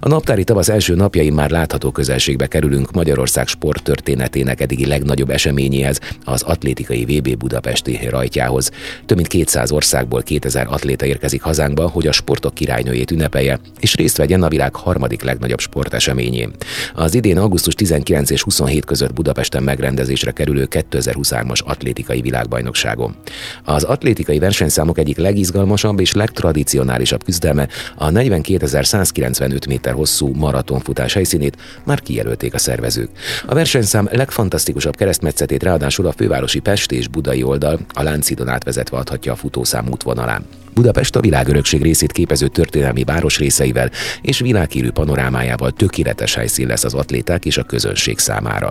A 0.00 0.08
naptári 0.08 0.44
tavasz 0.44 0.68
első 0.68 0.94
napjain 0.94 1.32
már 1.32 1.50
látható 1.50 1.90
közelségbe 1.90 2.46
kerülünk 2.46 2.92
Magyarország 2.92 3.46
sporttörténetének 3.46 4.60
eddigi 4.60 4.86
legnagyobb 4.86 5.30
eseményéhez, 5.30 6.00
az 6.24 6.42
atlétikai 6.42 7.04
VB 7.04 7.36
Budapesti 7.36 8.08
rajtjához. 8.10 8.70
Több 9.06 9.16
mint 9.16 9.28
200 9.28 9.70
országból 9.70 10.22
2000 10.22 10.66
atléta 10.70 11.06
érkezik 11.06 11.42
hazánkba, 11.42 11.88
hogy 11.88 12.06
a 12.06 12.12
sportok 12.12 12.54
királynőjét 12.54 13.10
ünnepelje, 13.10 13.60
és 13.80 13.94
részt 13.94 14.16
vegyen 14.16 14.42
a 14.42 14.48
világ 14.48 14.74
harmadik 14.74 15.22
legnagyobb 15.22 15.60
sporteseményén. 15.60 16.50
Az 16.94 17.14
idén 17.14 17.38
augusztus 17.38 17.74
19 17.74 18.30
és 18.30 18.42
27 18.42 18.84
között 18.84 19.12
Budapesten 19.12 19.62
megrendezésre 19.62 20.30
kerülő 20.30 20.68
2023-as 20.70 21.64
atlétikai 21.64 22.20
világbajnokságon. 22.20 23.16
Az 23.64 23.82
atlétikai 23.82 24.38
versenyszámok 24.70 24.98
egyik 24.98 25.16
legizgalmasabb 25.16 26.00
és 26.00 26.12
legtradicionálisabb 26.12 27.24
küzdelme 27.24 27.68
a 27.96 28.10
42.195 28.10 29.68
méter 29.68 29.92
hosszú 29.92 30.34
maratonfutás 30.34 31.12
helyszínét 31.12 31.56
már 31.84 32.00
kijelölték 32.00 32.54
a 32.54 32.58
szervezők. 32.58 33.08
A 33.46 33.54
versenyszám 33.54 34.08
legfantasztikusabb 34.12 34.96
keresztmetszetét 34.96 35.62
ráadásul 35.62 36.06
a 36.06 36.12
fővárosi 36.12 36.58
Pest 36.58 36.92
és 36.92 37.08
Budai 37.08 37.42
oldal 37.42 37.78
a 37.92 38.02
Láncidon 38.02 38.48
átvezetve 38.48 38.96
adhatja 38.96 39.32
a 39.32 39.36
futószám 39.36 39.88
útvonalán. 39.90 40.44
Budapest 40.74 41.16
a 41.16 41.20
világörökség 41.20 41.82
részét 41.82 42.12
képező 42.12 42.48
történelmi 42.48 43.04
városrészeivel 43.04 43.90
és 44.22 44.38
világhírű 44.38 44.90
panorámájával 44.90 45.70
tökéletes 45.70 46.34
helyszín 46.34 46.66
lesz 46.66 46.84
az 46.84 46.94
atléták 46.94 47.44
és 47.44 47.56
a 47.56 47.62
közönség 47.62 48.18
számára. 48.18 48.70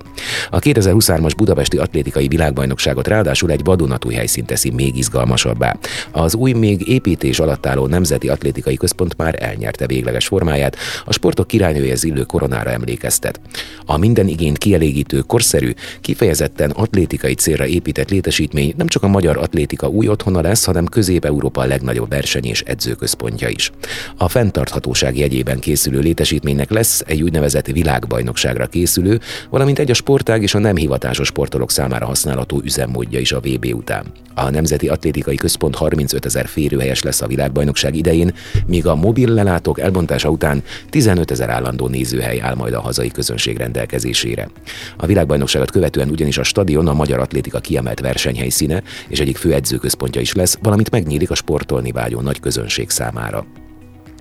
A 0.50 0.60
2023-as 0.60 1.32
Budapesti 1.38 1.78
Atlétikai 1.78 2.28
Világbajnokságot 2.28 3.08
ráadásul 3.08 3.52
egy 3.52 3.64
vadonatúj 3.64 4.14
helyszín 4.14 4.46
teszi 4.46 4.70
még 4.70 4.98
izgalmasabbá. 4.98 5.78
Az 6.12 6.36
új, 6.36 6.52
még 6.52 6.88
építés 6.88 7.40
alatt 7.40 7.66
álló 7.66 7.88
Nemzeti 7.88 8.30
Atlétikai 8.30 8.76
Központ 8.76 9.18
már 9.18 9.44
elnyerte 9.44 9.88
végleges 9.88 10.28
formáját, 10.28 10.76
a 11.06 11.14
sportok 11.14 11.48
királynője 11.48 11.96
illő 12.02 12.24
koronára 12.24 12.70
emlékeztet. 12.70 13.40
A 13.86 13.98
minden 13.98 14.28
igényt 14.28 14.58
kielégítő, 14.58 15.20
korszerű, 15.20 15.74
kifejezetten 16.02 16.70
atlétikai 16.70 17.34
célra 17.34 17.66
épített 17.66 18.10
létesítmény 18.10 18.74
nem 18.78 18.88
csak 18.88 19.04
a 19.04 19.08
magyar 19.08 19.38
atlétika 19.38 19.88
új 19.88 20.08
otthona 20.08 20.42
lesz, 20.42 20.66
hanem 20.66 20.86
Közép-Európa 20.86 21.66
legnagyobb 21.66 21.89
legnagyobb 21.90 22.10
verseny 22.10 22.46
és 22.46 22.62
edzőközpontja 22.62 23.48
is. 23.48 23.72
A 24.18 24.28
fenntarthatóság 24.28 25.18
jegyében 25.18 25.60
készülő 25.60 26.00
létesítménynek 26.00 26.70
lesz 26.70 27.04
egy 27.06 27.22
úgynevezett 27.22 27.66
világbajnokságra 27.66 28.68
készülő, 28.68 29.20
valamint 29.50 29.80
egy 29.80 29.92
a 29.92 29.94
sportág 29.94 30.42
és 30.42 30.54
a 30.54 30.60
nem 30.60 30.76
hivatásos 30.76 31.28
sportolók 31.28 31.72
számára 31.72 32.06
használható 32.06 32.62
üzemmódja 32.64 33.20
is 33.20 33.32
a 33.32 33.40
VB 33.40 33.66
után. 33.74 34.06
A 34.36 34.50
Nemzeti 34.50 34.88
Atlétikai 34.88 35.36
Központ 35.36 35.76
35 35.76 36.26
ezer 36.26 36.48
férőhelyes 36.48 37.04
lesz 37.04 37.22
a 37.22 37.28
világbajnokság 37.28 37.96
idején, 37.96 38.34
míg 38.66 38.88
a 38.88 38.96
mobil 38.96 39.30
lelátók 39.30 39.80
elbontása 39.80 40.30
után 40.30 40.64
15 40.90 41.32
ezer 41.32 41.50
állandó 41.50 41.88
nézőhely 41.88 42.42
áll 42.42 42.56
majd 42.56 42.74
a 42.74 42.82
hazai 42.82 43.10
közönség 43.10 43.58
rendelkezésére. 43.58 44.50
A 44.98 45.06
világbajnokságot 45.06 45.72
követően 45.72 46.10
ugyanis 46.10 46.38
a 46.38 46.44
stadion 46.44 46.88
a 46.88 46.94
magyar 46.94 47.20
atlétika 47.20 47.60
kiemelt 47.60 48.00
versenyhelyszíne 48.00 48.84
és 49.08 49.20
egyik 49.20 49.38
fő 49.38 49.54
edzőközpontja 49.54 50.22
is 50.22 50.34
lesz, 50.34 50.58
valamint 50.62 50.92
megnyílik 50.92 51.32
a 51.32 51.36
sportolni 51.80 51.92
vágyó 51.92 52.22
nagy 52.22 52.40
közönség 52.40 52.90
számára. 52.90 53.46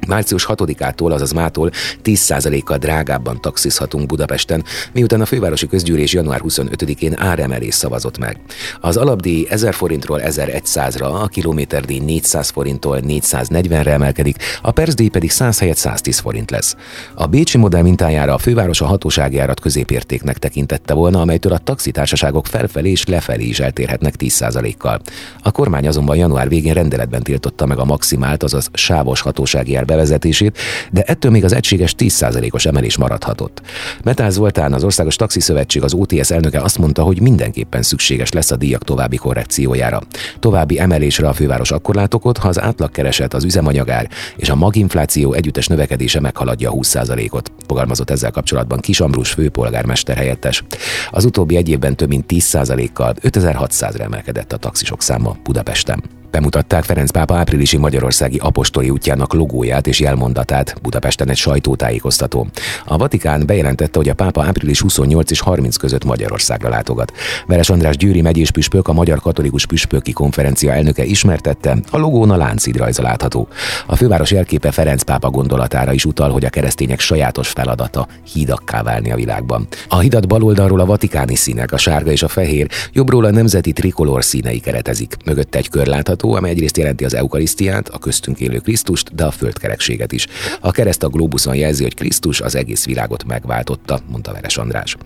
Március 0.07 0.47
6-ától, 0.49 1.13
azaz 1.13 1.33
mától 1.33 1.71
10%-kal 2.05 2.79
drágábban 2.79 3.41
taxizhatunk 3.41 4.07
Budapesten, 4.07 4.65
miután 4.93 5.21
a 5.21 5.27
fővárosi 5.27 5.67
közgyűlés 5.67 6.13
január 6.13 6.41
25-én 6.45 7.19
áremelés 7.19 7.75
szavazott 7.75 8.19
meg. 8.19 8.41
Az 8.81 8.97
alapdíj 8.97 9.47
1000 9.51 9.75
forintról 9.75 10.21
1100-ra, 10.25 11.23
a 11.23 11.27
kilométerdíj 11.27 11.99
400 11.99 12.49
forinttól 12.49 13.01
440-re 13.03 13.93
emelkedik, 13.93 14.37
a 14.63 14.71
percdíj 14.71 15.09
pedig 15.09 15.31
100 15.31 15.59
helyett 15.59 15.77
110 15.77 16.19
forint 16.19 16.51
lesz. 16.51 16.77
A 17.15 17.27
Bécsi 17.27 17.59
modell 17.59 17.83
mintájára 17.83 18.35
a 18.35 18.39
főváros 18.39 18.81
a 18.81 18.87
hatósági 18.87 19.39
árat 19.39 19.61
középértéknek 19.61 20.39
tekintette 20.39 20.95
volna, 20.95 21.21
amelytől 21.21 21.53
a 21.53 21.59
taxitársaságok 21.59 22.47
felfelé 22.47 22.91
és 22.91 23.07
lefelé 23.07 23.45
is 23.45 23.61
eltérhetnek 23.61 24.15
10%-kal. 24.19 25.01
A 25.43 25.51
kormány 25.51 25.87
azonban 25.87 26.17
január 26.17 26.49
végén 26.49 26.75
rendeletben 26.75 27.23
tiltotta 27.23 27.67
meg 27.67 27.79
a 27.79 27.85
maximált, 27.85 28.43
azaz 28.43 28.69
sávos 28.73 29.21
hatósági 29.21 29.75
ár 29.75 29.85
bevezetését, 29.89 30.59
de 30.91 31.03
ettől 31.03 31.31
még 31.31 31.45
az 31.45 31.53
egységes 31.53 31.95
10%-os 31.99 32.67
emelés 32.67 32.97
maradhatott. 32.97 33.63
Metáz 34.05 34.35
Zoltán, 34.35 34.73
az 34.73 34.85
Országos 34.85 35.17
Taxi 35.17 35.41
Szövetség, 35.41 35.83
az 35.83 35.95
OTS 35.95 36.31
elnöke 36.31 36.61
azt 36.61 36.79
mondta, 36.79 37.03
hogy 37.03 37.21
mindenképpen 37.21 37.83
szükséges 37.83 38.33
lesz 38.33 38.51
a 38.51 38.57
díjak 38.57 38.85
további 38.85 39.17
korrekciójára. 39.17 40.03
További 40.39 40.79
emelésre 40.79 41.29
a 41.29 41.33
főváros 41.33 41.71
akkor 41.71 41.95
lát 41.95 42.15
okot, 42.15 42.39
ha 42.39 42.49
az 42.49 42.61
átlagkereset, 42.61 43.35
az 43.35 43.45
üzemanyagár 43.45 44.09
és 44.37 44.49
a 44.49 44.55
maginfláció 44.55 45.33
együttes 45.33 45.67
növekedése 45.67 46.21
meghaladja 46.21 46.71
a 46.71 46.75
20%-ot. 46.75 47.53
Fogalmazott 47.67 48.11
ezzel 48.11 48.31
kapcsolatban 48.31 48.81
Kis 48.81 49.01
Ambrus 49.01 49.31
főpolgármester 49.31 50.17
helyettes. 50.17 50.65
Az 51.11 51.25
utóbbi 51.25 51.57
egy 51.57 51.69
évben 51.69 51.97
több 51.97 52.09
mint 52.09 52.25
10%-kal 52.29 53.15
5600-ra 53.23 54.01
emelkedett 54.01 54.53
a 54.53 54.57
taxisok 54.57 55.03
száma 55.03 55.37
Budapesten. 55.43 56.18
Bemutatták 56.31 56.85
Ferenc 56.85 57.11
pápa 57.11 57.37
áprilisi 57.37 57.77
Magyarországi 57.77 58.39
apostoli 58.39 58.91
útjának 58.91 59.33
logóját 59.33 59.87
és 59.87 60.01
jelmondatát 60.01 60.77
Budapesten 60.83 61.29
egy 61.29 61.37
sajtótájékoztató. 61.37 62.47
A 62.85 62.97
Vatikán 62.97 63.47
bejelentette, 63.47 63.99
hogy 63.99 64.09
a 64.09 64.15
pápa 64.15 64.45
április 64.45 64.81
28 64.81 65.31
és 65.31 65.41
30 65.41 65.77
között 65.77 66.05
Magyarországra 66.05 66.69
látogat. 66.69 67.13
Veres 67.47 67.71
András 67.71 67.97
Győri 67.97 68.21
megyés 68.21 68.51
püspök, 68.51 68.89
a 68.89 68.93
Magyar 68.93 69.21
Katolikus 69.21 69.67
Püspöki 69.67 70.13
Konferencia 70.13 70.73
elnöke 70.73 71.05
ismertette, 71.05 71.77
a 71.91 71.99
logón 71.99 72.31
a 72.31 72.37
láncid 72.37 72.77
rajza 72.77 73.03
látható. 73.03 73.49
A 73.87 73.97
főváros 73.97 74.31
jelképe 74.31 74.71
Ferenc 74.71 75.03
pápa 75.03 75.31
gondolatára 75.31 75.93
is 75.93 76.05
utal, 76.05 76.31
hogy 76.31 76.45
a 76.45 76.51
keresztények 76.51 77.01
sajátos 77.01 77.49
feladata 77.49 78.07
hídakká 78.33 78.83
válni 78.83 79.11
a 79.11 79.17
világban. 79.17 79.67
A 79.89 79.99
hidat 79.99 80.29
baloldalról 80.29 80.81
a 80.81 80.87
vatikáni 80.87 81.35
színek, 81.35 81.73
a 81.73 81.77
sárga 81.77 82.11
és 82.11 82.23
a 82.23 82.29
fehér, 82.29 82.69
jobbról 82.93 83.25
a 83.25 83.31
nemzeti 83.31 83.73
trikolor 83.73 84.25
színei 84.25 84.61
keretezik. 84.61 85.17
Mögötte 85.25 85.59
egy 85.59 85.69
kör 85.69 85.87
látható, 85.87 86.18
található, 86.19 86.33
amely 86.35 86.51
egyrészt 86.51 86.77
jelenti 86.77 87.05
az 87.05 87.15
eukarisztiát, 87.15 87.89
a 87.89 87.99
köztünk 87.99 88.41
élő 88.41 88.59
Krisztust, 88.59 89.15
de 89.15 89.25
a 89.25 89.31
földkerekséget 89.31 90.13
is. 90.13 90.27
A 90.61 90.71
kereszt 90.71 91.03
a 91.03 91.09
glóbuszon 91.09 91.55
jelzi, 91.55 91.83
hogy 91.83 91.95
Krisztus 91.95 92.41
az 92.41 92.55
egész 92.55 92.85
világot 92.87 93.25
megváltotta, 93.25 94.01
mondta 94.11 94.33
Veres 94.33 94.57
András. 94.57 94.97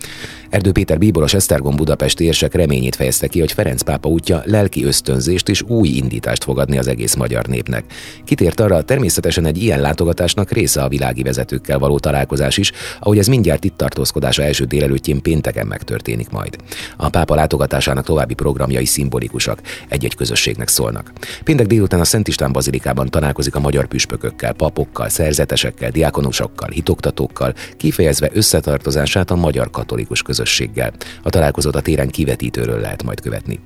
Erdő 0.49 0.71
Péter 0.71 0.97
bíboros 0.97 1.33
Esztergom 1.33 1.75
Budapest 1.75 2.19
érsek 2.19 2.53
reményét 2.53 2.95
fejezte 2.95 3.27
ki, 3.27 3.39
hogy 3.39 3.51
Ferenc 3.51 3.81
pápa 3.81 4.09
útja 4.09 4.41
lelki 4.45 4.83
ösztönzést 4.83 5.49
és 5.49 5.61
új 5.61 5.87
indítást 5.87 6.43
fogadni 6.43 6.77
az 6.77 6.87
egész 6.87 7.15
magyar 7.15 7.45
népnek. 7.45 7.83
Kitért 8.25 8.59
arra, 8.59 8.81
természetesen 8.81 9.45
egy 9.45 9.63
ilyen 9.63 9.81
látogatásnak 9.81 10.51
része 10.51 10.83
a 10.83 10.87
világi 10.87 11.23
vezetőkkel 11.23 11.79
való 11.79 11.99
találkozás 11.99 12.57
is, 12.57 12.71
ahogy 12.99 13.17
ez 13.17 13.27
mindjárt 13.27 13.63
itt 13.63 13.77
tartózkodása 13.77 14.43
első 14.43 14.65
délelőttjén 14.65 15.21
pénteken 15.21 15.67
megtörténik 15.67 16.29
majd. 16.29 16.55
A 16.97 17.09
pápa 17.09 17.35
látogatásának 17.35 18.05
további 18.05 18.33
programjai 18.33 18.85
szimbolikusak, 18.85 19.61
egy-egy 19.87 20.15
közösségnek 20.15 20.67
szólnak 20.67 21.02
vannak. 21.03 21.41
Péntek 21.43 21.67
délután 21.67 21.99
a 21.99 22.03
Szent 22.03 22.27
István 22.27 22.51
Bazilikában 22.51 23.09
találkozik 23.09 23.55
a 23.55 23.59
magyar 23.59 23.87
püspökökkel, 23.87 24.53
papokkal, 24.53 25.09
szerzetesekkel, 25.09 25.89
diákonusokkal, 25.89 26.69
hitoktatókkal, 26.69 27.53
kifejezve 27.77 28.29
összetartozását 28.33 29.31
a 29.31 29.35
magyar 29.35 29.69
katolikus 29.69 30.21
közösséggel. 30.21 30.93
A 31.23 31.29
találkozót 31.29 31.75
a 31.75 31.81
téren 31.81 32.09
kivetítőről 32.09 32.79
lehet 32.79 33.03
majd 33.03 33.21
követni. 33.21 33.59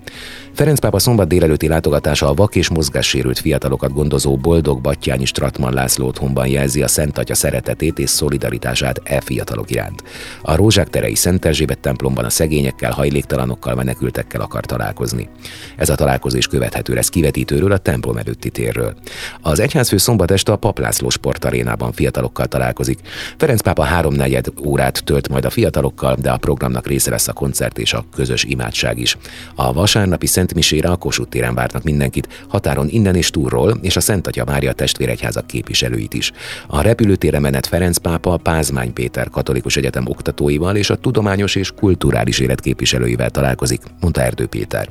Ferenc 0.53 0.79
pápa 0.79 0.99
szombat 0.99 1.27
délelőtti 1.27 1.67
látogatása 1.67 2.29
a 2.29 2.33
vak 2.33 2.55
és 2.55 2.69
mozgássérült 2.69 3.39
fiatalokat 3.39 3.93
gondozó 3.93 4.37
Boldog 4.37 4.81
Battyányi 4.81 5.25
Stratman 5.25 5.73
László 5.73 6.07
otthonban 6.07 6.47
jelzi 6.47 6.81
a 6.83 6.87
Szent 6.87 7.17
Atya 7.17 7.35
szeretetét 7.35 7.99
és 7.99 8.09
szolidaritását 8.09 9.01
e 9.03 9.21
fiatalok 9.21 9.71
iránt. 9.71 10.03
A 10.41 10.55
Rózsák 10.55 10.89
terei 10.89 11.15
Szent 11.15 11.45
Erzsébet 11.45 11.79
templomban 11.79 12.25
a 12.25 12.29
szegényekkel, 12.29 12.91
hajléktalanokkal, 12.91 13.75
menekültekkel 13.75 14.41
akar 14.41 14.65
találkozni. 14.65 15.29
Ez 15.75 15.89
a 15.89 15.95
találkozás 15.95 16.47
követhető 16.47 16.93
lesz 16.93 17.09
kivetítőről 17.27 17.71
a 17.71 17.77
templom 17.77 18.17
előtti 18.17 18.49
térről. 18.49 18.95
Az 19.41 19.59
egyházfő 19.59 19.97
szombat 19.97 20.31
este 20.31 20.51
a 20.51 20.55
Paplászló 20.55 21.09
sportarénában 21.09 21.91
fiatalokkal 21.91 22.45
találkozik. 22.45 22.99
Ferenc 23.37 23.61
pápa 23.61 23.83
háromnegyed 23.83 24.47
órát 24.65 25.03
tölt 25.03 25.29
majd 25.29 25.45
a 25.45 25.49
fiatalokkal, 25.49 26.15
de 26.21 26.31
a 26.31 26.37
programnak 26.37 26.87
része 26.87 27.09
lesz 27.09 27.27
a 27.27 27.33
koncert 27.33 27.77
és 27.77 27.93
a 27.93 28.05
közös 28.15 28.43
imádság 28.43 28.99
is. 28.99 29.17
A 29.55 29.73
vasárnapi 29.73 30.25
Szent 30.25 30.53
Misére 30.53 30.89
a 30.89 30.95
Kossuth 30.95 31.29
téren 31.29 31.53
várnak 31.55 31.83
mindenkit, 31.83 32.45
határon 32.47 32.87
innen 32.89 33.15
és 33.15 33.29
túlról, 33.29 33.77
és 33.81 33.95
a 33.95 33.99
Szent 33.99 34.27
Atya 34.27 34.45
várja 34.45 34.69
a 34.69 34.73
testvéregyházak 34.73 35.47
képviselőit 35.47 36.13
is. 36.13 36.31
A 36.67 36.81
repülőtére 36.81 37.39
menet 37.39 37.67
Ferenc 37.67 37.97
pápa 37.97 38.37
Pázmány 38.37 38.93
Péter 38.93 39.29
katolikus 39.29 39.77
egyetem 39.77 40.07
oktatóival 40.07 40.75
és 40.75 40.89
a 40.89 40.95
tudományos 40.95 41.55
és 41.55 41.71
kulturális 41.71 42.39
élet 42.39 42.61
képviselőivel 42.61 43.29
találkozik, 43.29 43.81
mondta 43.99 44.21
Erdő 44.21 44.45
Péter. 44.45 44.87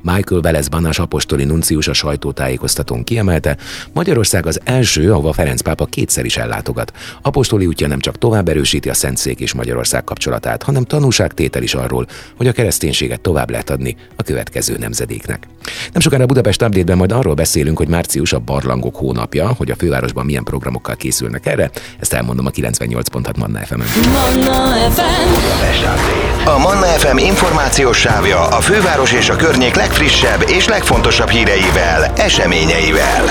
Michael 0.00 0.40
Velez 0.40 0.68
Banás 0.68 0.98
apostoli 0.98 1.44
nuncius 1.44 1.88
a 1.88 1.92
sajtótájékoztatón 1.92 3.04
kiemelte, 3.04 3.56
Magyarország 3.92 4.46
az 4.46 4.60
első, 4.64 5.12
ahova 5.12 5.32
Ferenc 5.32 5.60
pápa 5.60 5.84
kétszer 5.84 6.24
is 6.24 6.36
ellátogat. 6.36 6.92
Apostoli 7.22 7.66
útja 7.66 7.86
nem 7.86 8.00
csak 8.00 8.18
tovább 8.18 8.48
erősíti 8.48 8.88
a 8.88 8.94
Szentszék 8.94 9.40
és 9.40 9.52
Magyarország 9.52 10.04
kapcsolatát, 10.04 10.62
hanem 10.62 10.84
tanúságtétel 10.84 11.62
is 11.62 11.74
arról, 11.74 12.06
hogy 12.36 12.46
a 12.46 12.52
kereszténységet 12.52 13.20
tovább 13.20 13.50
lehet 13.50 13.70
adni 13.70 13.96
a 14.16 14.22
következő 14.22 14.76
nemzedéknek. 14.78 15.48
Nem 15.92 16.00
sokára 16.02 16.26
Budapest 16.26 16.62
update 16.62 16.94
majd 16.94 17.12
arról 17.12 17.34
beszélünk, 17.34 17.78
hogy 17.78 17.88
március 17.88 18.32
a 18.32 18.38
barlangok 18.38 18.96
hónapja, 18.96 19.48
hogy 19.56 19.70
a 19.70 19.76
fővárosban 19.76 20.24
milyen 20.24 20.44
programokkal 20.44 20.96
készülnek 20.96 21.46
erre, 21.46 21.70
ezt 21.98 22.12
elmondom 22.12 22.46
a 22.46 22.50
98.6 22.50 23.36
Manna 23.36 23.58
fm 23.58 23.80
Manna 24.12 24.90
FM. 24.90 26.48
A 26.48 26.58
Manna 26.58 26.86
FM 26.86 27.16
információs 27.16 27.98
sávja 27.98 28.46
a 28.46 28.60
főváros 28.60 29.12
és 29.12 29.28
a 29.28 29.36
környék 29.64 29.88
legfrissebb 29.88 30.44
és 30.48 30.68
legfontosabb 30.68 31.28
híreivel, 31.28 32.12
eseményeivel. 32.16 33.24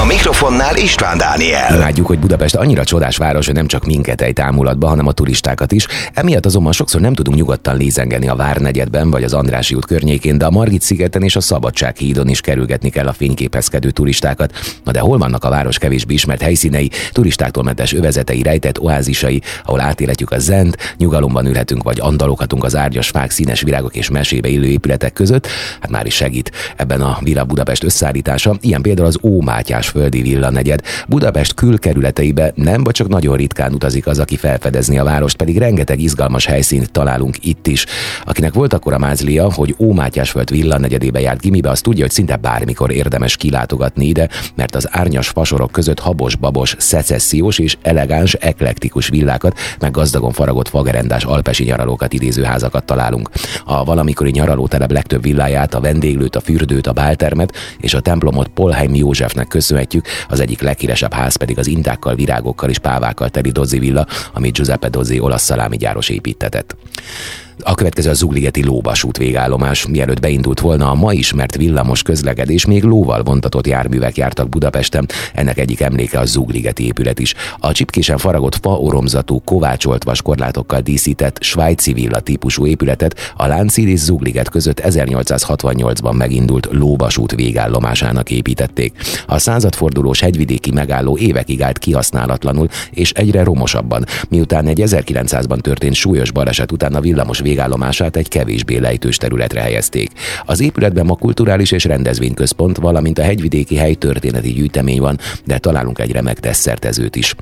A 0.00 0.04
mikrofonnál 0.04 0.76
István 0.76 1.18
Dániel. 1.18 1.78
Látjuk, 1.78 2.06
hogy 2.06 2.18
Budapest 2.18 2.54
annyira 2.54 2.84
csodás 2.84 3.16
város, 3.16 3.46
hogy 3.46 3.54
nem 3.54 3.66
csak 3.66 3.84
minket 3.84 4.20
egy 4.20 4.32
támulatba, 4.32 4.88
hanem 4.88 5.06
a 5.06 5.12
turistákat 5.12 5.72
is. 5.72 5.86
Emiatt 6.14 6.46
azonban 6.46 6.72
sokszor 6.72 7.00
nem 7.00 7.14
tudunk 7.14 7.36
nyugodtan 7.36 7.76
lézengeni 7.76 8.28
a 8.28 8.34
Várnegyedben 8.36 9.10
vagy 9.10 9.24
az 9.24 9.32
Andrási 9.32 9.74
út 9.74 9.86
környékén, 9.86 10.38
de 10.38 10.44
a 10.44 10.50
Margit 10.50 10.82
szigeten 10.82 11.22
és 11.22 11.36
a 11.36 11.40
Szabadság 11.40 11.96
hídon 11.96 12.28
is 12.28 12.40
kerülgetni 12.40 12.90
kell 12.90 13.06
a 13.06 13.12
fényképezkedő 13.12 13.90
turistákat. 13.90 14.52
Na 14.84 14.92
de 14.92 15.00
hol 15.00 15.18
vannak 15.18 15.44
a 15.44 15.48
város 15.48 15.78
kevésbé 15.78 16.14
ismert 16.14 16.42
helyszínei, 16.42 16.90
turistáktól 17.10 17.62
mentes 17.62 17.94
övezetei, 17.94 18.42
rejtett 18.42 18.80
oázisai, 18.80 19.42
ahol 19.64 19.80
átélhetjük 19.80 20.30
a 20.30 20.38
zent, 20.38 20.76
nyugalomban 20.96 21.46
ülhetünk 21.46 21.82
vagy 21.82 22.00
andaloghatunk 22.00 22.64
az 22.64 22.76
árgyas 22.76 23.08
fák, 23.08 23.30
színes 23.30 23.60
virágok 23.60 23.96
és 23.96 24.10
mesébe 24.10 24.48
élő 24.48 24.66
épületek 24.66 25.12
között. 25.12 25.46
Hát 25.80 25.90
már 25.90 26.06
is 26.06 26.14
segít 26.14 26.52
ebben 26.76 27.00
a 27.00 27.18
Villa 27.20 27.44
Budapest 27.44 27.84
összeállítása. 27.84 28.56
Ilyen 28.60 28.82
például 28.82 29.06
az 29.06 29.18
Ómátyás 29.22 29.81
földi 29.88 30.22
villa 30.22 30.50
negyed. 30.50 30.80
Budapest 31.08 31.54
külkerületeibe 31.54 32.52
nem, 32.54 32.84
vagy 32.84 32.94
csak 32.94 33.08
nagyon 33.08 33.36
ritkán 33.36 33.72
utazik 33.72 34.06
az, 34.06 34.18
aki 34.18 34.36
felfedezni 34.36 34.98
a 34.98 35.04
várost, 35.04 35.36
pedig 35.36 35.58
rengeteg 35.58 36.00
izgalmas 36.00 36.46
helyszínt 36.46 36.92
találunk 36.92 37.36
itt 37.40 37.66
is. 37.66 37.86
Akinek 38.24 38.52
volt 38.52 38.72
akkor 38.72 38.92
a 38.92 38.98
mázlia, 38.98 39.52
hogy 39.52 39.74
Ómátyásföld 39.78 40.50
villa 40.50 40.78
negyedébe 40.78 41.20
járt 41.20 41.40
gimibe, 41.40 41.70
az 41.70 41.80
tudja, 41.80 42.02
hogy 42.02 42.12
szinte 42.12 42.36
bármikor 42.36 42.92
érdemes 42.92 43.36
kilátogatni 43.36 44.06
ide, 44.06 44.28
mert 44.54 44.74
az 44.74 44.88
árnyas 44.90 45.28
fasorok 45.28 45.72
között 45.72 45.98
habos-babos, 45.98 46.74
szecessziós 46.78 47.58
és 47.58 47.76
elegáns, 47.82 48.34
eklektikus 48.34 49.08
villákat, 49.08 49.58
meg 49.80 49.90
gazdagon 49.90 50.32
faragott 50.32 50.68
fagerendás 50.68 51.24
alpesi 51.24 51.64
nyaralókat 51.64 52.12
idéző 52.12 52.42
házakat 52.42 52.84
találunk. 52.84 53.30
A 53.64 53.84
valamikori 53.84 54.30
nyaralótelep 54.30 54.92
legtöbb 54.92 55.22
villáját, 55.22 55.74
a 55.74 55.80
vendéglőt, 55.80 56.36
a 56.36 56.40
fürdőt, 56.40 56.86
a 56.86 56.92
báltermet 56.92 57.56
és 57.80 57.94
a 57.94 58.00
templomot 58.00 58.48
Polheim 58.48 58.94
Józsefnek 58.94 59.48
köszönhetjük, 59.72 60.06
az 60.28 60.40
egyik 60.40 60.60
leghíresebb 60.60 61.12
ház 61.12 61.36
pedig 61.36 61.58
az 61.58 61.66
intákkal, 61.66 62.14
virágokkal 62.14 62.70
és 62.70 62.78
pávákkal 62.78 63.28
teli 63.28 63.50
Dozzi 63.50 63.78
villa, 63.78 64.06
amit 64.32 64.54
Giuseppe 64.54 64.88
Dozzi 64.88 65.20
olasz 65.20 65.42
szalámi 65.42 65.76
gyáros 65.76 66.08
építetett. 66.08 66.76
A 67.60 67.74
következő 67.74 68.10
a 68.10 68.14
Zugligeti 68.14 68.64
lóvasút 68.64 69.16
végállomás. 69.16 69.86
Mielőtt 69.86 70.20
beindult 70.20 70.60
volna 70.60 70.90
a 70.90 70.94
ma 70.94 71.12
ismert 71.12 71.56
villamos 71.56 72.02
közlekedés, 72.02 72.66
még 72.66 72.82
lóval 72.82 73.22
vontatott 73.22 73.66
járművek 73.66 74.16
jártak 74.16 74.48
Budapesten. 74.48 75.08
Ennek 75.34 75.58
egyik 75.58 75.80
emléke 75.80 76.18
a 76.18 76.24
Zugligeti 76.24 76.84
épület 76.84 77.18
is. 77.18 77.34
A 77.58 77.72
csipkésen 77.72 78.18
faragott 78.18 78.58
fa 78.62 78.70
oromzatú, 78.70 79.40
kovácsolt 79.44 80.04
vaskorlátokkal 80.04 80.80
díszített 80.80 81.42
svájci 81.42 81.92
villa 81.92 82.20
típusú 82.20 82.66
épületet 82.66 83.32
a 83.36 83.46
Lánchíd 83.46 83.88
és 83.88 84.00
Zugliget 84.00 84.48
között 84.48 84.80
1868-ban 84.84 86.16
megindult 86.16 86.68
lóvasút 86.70 87.34
végállomásának 87.34 88.30
építették. 88.30 88.92
A 89.26 89.38
századfordulós 89.38 90.20
hegyvidéki 90.20 90.70
megálló 90.70 91.18
évekig 91.18 91.62
állt 91.62 91.78
kihasználatlanul 91.78 92.68
és 92.90 93.12
egyre 93.12 93.44
romosabban, 93.44 94.04
miután 94.28 94.66
egy 94.66 94.82
1900-ban 94.84 95.60
történt 95.60 95.94
súlyos 95.94 96.30
baleset 96.30 96.72
után 96.72 96.94
a 96.94 97.00
villamos 97.00 97.40
végállomását 97.42 98.16
egy 98.16 98.28
kevésbé 98.28 98.76
lejtős 98.76 99.16
területre 99.16 99.60
helyezték. 99.60 100.10
Az 100.44 100.60
épületben 100.60 101.06
ma 101.06 101.14
kulturális 101.14 101.70
és 101.70 101.84
rendezvényközpont, 101.84 102.76
valamint 102.76 103.18
a 103.18 103.22
hegyvidéki 103.22 103.76
hely 103.76 103.94
történeti 103.94 104.52
gyűjtemény 104.52 105.00
van, 105.00 105.18
de 105.44 105.58
találunk 105.58 105.98
egy 105.98 106.12
remek 106.12 106.40
desszertezőt 106.40 107.16
is. 107.16 107.34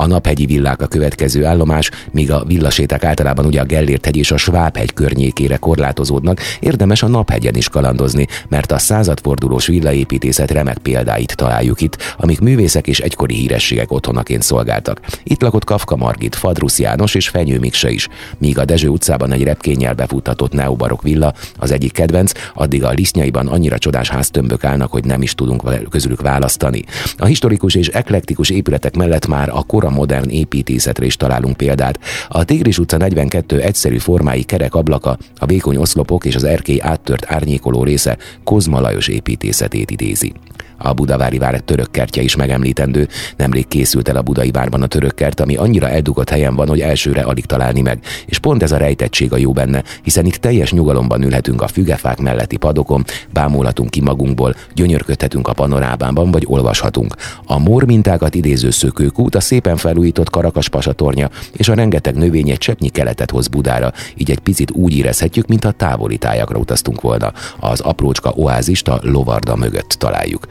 A 0.00 0.06
naphegyi 0.06 0.46
villák 0.46 0.82
a 0.82 0.86
következő 0.86 1.44
állomás, 1.44 1.90
míg 2.10 2.30
a 2.30 2.44
villaséták 2.46 3.04
általában 3.04 3.46
ugye 3.46 3.60
a 3.60 3.64
Gellért 3.64 4.06
és 4.06 4.30
a 4.30 4.36
Svábhegy 4.36 4.92
környékére 4.92 5.56
korlátozódnak, 5.56 6.40
érdemes 6.60 7.02
a 7.02 7.08
naphegyen 7.08 7.54
is 7.54 7.68
kalandozni, 7.68 8.26
mert 8.48 8.72
a 8.72 8.78
századfordulós 8.78 9.66
villaépítészet 9.66 10.50
remek 10.50 10.78
példáit 10.78 11.36
találjuk 11.36 11.80
itt, 11.80 12.14
amik 12.16 12.40
művészek 12.40 12.86
és 12.86 13.00
egykori 13.00 13.34
hírességek 13.34 13.92
otthonaként 13.92 14.42
szolgáltak. 14.42 15.00
Itt 15.22 15.42
lakott 15.42 15.64
Kafka 15.64 15.96
Margit, 15.96 16.36
Fadrusz 16.36 16.78
János 16.78 17.14
és 17.14 17.28
Fenyő 17.28 17.58
Mikse 17.58 17.90
is, 17.90 18.08
míg 18.38 18.58
a 18.58 18.64
Dezső 18.64 18.88
utcában 18.88 19.32
egy 19.32 19.42
repkénnyel 19.42 19.94
befuttatott 19.94 20.52
neobarok 20.52 21.02
villa, 21.02 21.34
az 21.56 21.70
egyik 21.70 21.92
kedvenc, 21.92 22.32
addig 22.54 22.84
a 22.84 22.90
lisztnyaiban 22.90 23.46
annyira 23.46 23.78
csodás 23.78 24.08
háztömbök 24.08 24.64
állnak, 24.64 24.92
hogy 24.92 25.04
nem 25.04 25.22
is 25.22 25.34
tudunk 25.34 25.88
közülük 25.90 26.20
választani. 26.20 26.84
A 27.16 27.24
historikus 27.24 27.74
és 27.74 27.88
eklektikus 27.88 28.50
épületek 28.50 28.96
mellett 28.96 29.26
már 29.26 29.48
a 29.48 29.62
kora 29.62 29.86
modern 29.90 30.28
építészetre 30.28 31.04
is 31.04 31.16
találunk 31.16 31.56
példát. 31.56 31.98
A 32.28 32.44
Tigris 32.44 32.78
utca 32.78 32.96
42 32.96 33.60
egyszerű 33.60 33.98
formái 33.98 34.42
kerek 34.42 34.74
ablaka, 34.74 35.18
a 35.36 35.46
vékony 35.46 35.76
oszlopok 35.76 36.24
és 36.24 36.34
az 36.34 36.44
erkély 36.44 36.80
áttört 36.80 37.32
árnyékoló 37.32 37.82
része 37.82 38.18
Kozma 38.44 38.80
Lajos 38.80 39.08
építészetét 39.08 39.90
idézi. 39.90 40.32
A 40.78 40.92
Budavári 40.92 41.38
vár 41.38 41.60
török 41.60 41.90
kertje 41.90 42.22
is 42.22 42.36
megemlítendő. 42.36 43.08
Nemrég 43.36 43.68
készült 43.68 44.08
el 44.08 44.16
a 44.16 44.22
Budai 44.22 44.50
várban 44.50 44.82
a 44.82 44.86
török 44.86 45.14
kert, 45.14 45.40
ami 45.40 45.56
annyira 45.56 45.88
eldugott 45.88 46.30
helyen 46.30 46.56
van, 46.56 46.68
hogy 46.68 46.80
elsőre 46.80 47.20
alig 47.20 47.46
találni 47.46 47.80
meg. 47.80 47.98
És 48.26 48.38
pont 48.38 48.62
ez 48.62 48.72
a 48.72 48.76
rejtettség 48.76 49.32
a 49.32 49.36
jó 49.36 49.52
benne, 49.52 49.82
hiszen 50.02 50.26
itt 50.26 50.34
teljes 50.34 50.72
nyugalomban 50.72 51.22
ülhetünk 51.22 51.62
a 51.62 51.68
fügefák 51.68 52.18
melletti 52.18 52.56
padokon, 52.56 53.04
bámulhatunk 53.32 53.90
ki 53.90 54.00
magunkból, 54.00 54.54
gyönyörködhetünk 54.74 55.48
a 55.48 55.52
panorábában, 55.52 56.30
vagy 56.30 56.44
olvashatunk. 56.46 57.14
A 57.46 57.58
mór 57.58 57.84
mintákat 57.84 58.34
idéző 58.34 58.70
szökőkút, 58.70 59.34
a 59.34 59.40
szépen 59.40 59.76
felújított 59.76 60.30
Karakas 60.30 60.68
pasatornya 60.68 61.30
és 61.52 61.68
a 61.68 61.74
rengeteg 61.74 62.14
növény 62.14 62.50
egy 62.50 62.58
cseppnyi 62.58 62.88
keletet 62.88 63.30
hoz 63.30 63.48
Budára, 63.48 63.92
így 64.16 64.30
egy 64.30 64.38
picit 64.38 64.70
úgy 64.70 64.96
érezhetjük, 64.96 65.46
mintha 65.46 65.70
távoli 65.70 66.16
tájakra 66.16 66.58
utaztunk 66.58 67.00
volna. 67.00 67.32
Az 67.60 67.80
aprócska 67.80 68.32
oázist 68.36 68.88
a 68.88 68.98
lovarda 69.02 69.56
mögött 69.56 69.88
találjuk. 69.88 70.46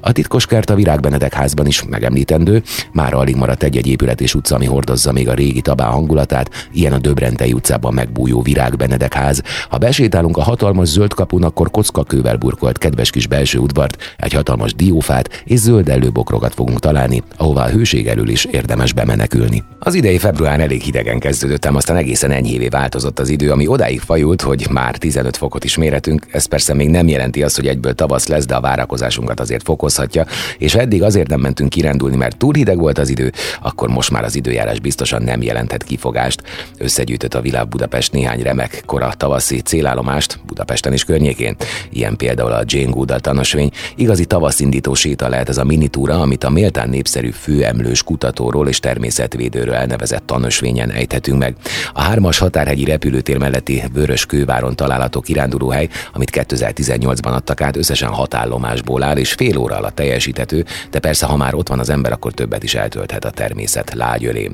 A 0.00 0.12
titkos 0.12 0.46
kert 0.46 0.70
a 0.70 0.74
Virágbenedek 0.74 1.34
házban 1.34 1.66
is 1.66 1.82
megemlítendő, 1.82 2.62
már 2.92 3.14
alig 3.14 3.36
maradt 3.36 3.62
egy-egy 3.62 3.86
épület 3.86 4.20
és 4.20 4.34
utca, 4.34 4.54
ami 4.54 4.66
hordozza 4.66 5.12
még 5.12 5.28
a 5.28 5.34
régi 5.34 5.60
tabá 5.60 5.84
hangulatát, 5.84 6.68
ilyen 6.72 6.92
a 6.92 6.98
Döbrentei 6.98 7.52
utcában 7.52 7.94
megbújó 7.94 8.42
Virágbenedek 8.42 9.14
ház. 9.14 9.42
Ha 9.68 9.78
besétálunk 9.78 10.36
a 10.36 10.42
hatalmas 10.42 10.88
zöld 10.88 11.14
kapun, 11.14 11.44
akkor 11.44 11.70
kockakővel 11.70 12.36
burkolt 12.36 12.78
kedves 12.78 13.10
kis 13.10 13.26
belső 13.26 13.58
udvart, 13.58 14.14
egy 14.16 14.32
hatalmas 14.32 14.74
diófát 14.74 15.42
és 15.44 15.58
zöld 15.58 15.88
előbokrokat 15.88 16.54
fogunk 16.54 16.78
találni, 16.78 17.22
ahová 17.36 17.64
a 17.64 17.70
hőség 17.70 18.06
elől 18.06 18.28
is 18.28 18.44
érdemes 18.44 18.92
bemenekülni. 18.92 19.62
Az 19.78 19.94
idei 19.94 20.18
február 20.18 20.60
elég 20.60 20.82
hidegen 20.82 21.18
kezdődött, 21.18 21.66
ám 21.66 21.76
aztán 21.76 21.96
egészen 21.96 22.30
enyhévé 22.30 22.68
változott 22.68 23.18
az 23.18 23.28
idő, 23.28 23.50
ami 23.50 23.66
odáig 23.66 24.00
fajult, 24.00 24.42
hogy 24.42 24.66
már 24.70 24.96
15 24.96 25.36
fokot 25.36 25.64
is 25.64 25.76
méretünk. 25.76 26.26
Ez 26.30 26.44
persze 26.44 26.74
még 26.74 26.88
nem 26.88 27.08
jelenti 27.08 27.42
azt, 27.42 27.56
hogy 27.56 27.66
egyből 27.66 27.94
tavasz 27.94 28.26
lesz, 28.26 28.46
de 28.46 28.54
a 28.54 28.60
várakozásunkat 28.60 29.40
azért 29.40 29.59
azért 29.60 29.62
fokozhatja, 29.62 30.26
és 30.58 30.74
eddig 30.74 31.02
azért 31.02 31.28
nem 31.28 31.40
mentünk 31.40 31.70
kirándulni, 31.70 32.16
mert 32.16 32.36
túl 32.36 32.54
hideg 32.54 32.78
volt 32.78 32.98
az 32.98 33.08
idő, 33.08 33.32
akkor 33.60 33.88
most 33.88 34.10
már 34.10 34.24
az 34.24 34.36
időjárás 34.36 34.80
biztosan 34.80 35.22
nem 35.22 35.42
jelenthet 35.42 35.82
kifogást. 35.82 36.42
Összegyűjtött 36.78 37.34
a 37.34 37.40
Világ 37.40 37.68
Budapest 37.68 38.12
néhány 38.12 38.42
remek 38.42 38.82
kora 38.86 39.12
tavaszi 39.16 39.60
célállomást 39.60 40.40
Budapesten 40.46 40.92
és 40.92 41.04
környékén. 41.04 41.56
Ilyen 41.90 42.16
például 42.16 42.52
a 42.52 42.62
Jane 42.66 42.90
Goodall 42.90 43.20
tanösvény. 43.20 43.70
Igazi 43.96 44.24
tavaszindító 44.24 44.94
séta 44.94 45.28
lehet 45.28 45.48
ez 45.48 45.58
a 45.58 45.64
minitúra, 45.64 46.20
amit 46.20 46.44
a 46.44 46.50
méltán 46.50 46.88
népszerű 46.88 47.30
főemlős 47.30 48.02
kutatóról 48.02 48.68
és 48.68 48.80
természetvédőről 48.80 49.74
elnevezett 49.74 50.26
tanösvényen 50.26 50.90
ejthetünk 50.90 51.38
meg. 51.38 51.56
A 51.92 52.00
hármas 52.00 52.38
határhegyi 52.38 52.84
repülőtér 52.84 53.38
melletti 53.38 53.82
Vörös 53.92 54.26
kőváron 54.26 54.76
található 54.76 55.20
kirándulóhely, 55.20 55.88
amit 56.12 56.30
2018-ban 56.32 57.32
adtak 57.32 57.60
át, 57.60 57.76
összesen 57.76 58.08
hat 58.08 58.34
állomásból 58.34 59.02
áll, 59.02 59.16
és 59.16 59.32
fél 59.32 59.49
óra 59.56 59.76
alatt 59.76 59.94
teljesíthető, 59.94 60.64
de 60.90 60.98
persze, 60.98 61.26
ha 61.26 61.36
már 61.36 61.54
ott 61.54 61.68
van 61.68 61.78
az 61.78 61.90
ember, 61.90 62.12
akkor 62.12 62.32
többet 62.32 62.62
is 62.62 62.74
eltölthet 62.74 63.24
a 63.24 63.30
természet 63.30 63.94
lágyölé. 63.94 64.50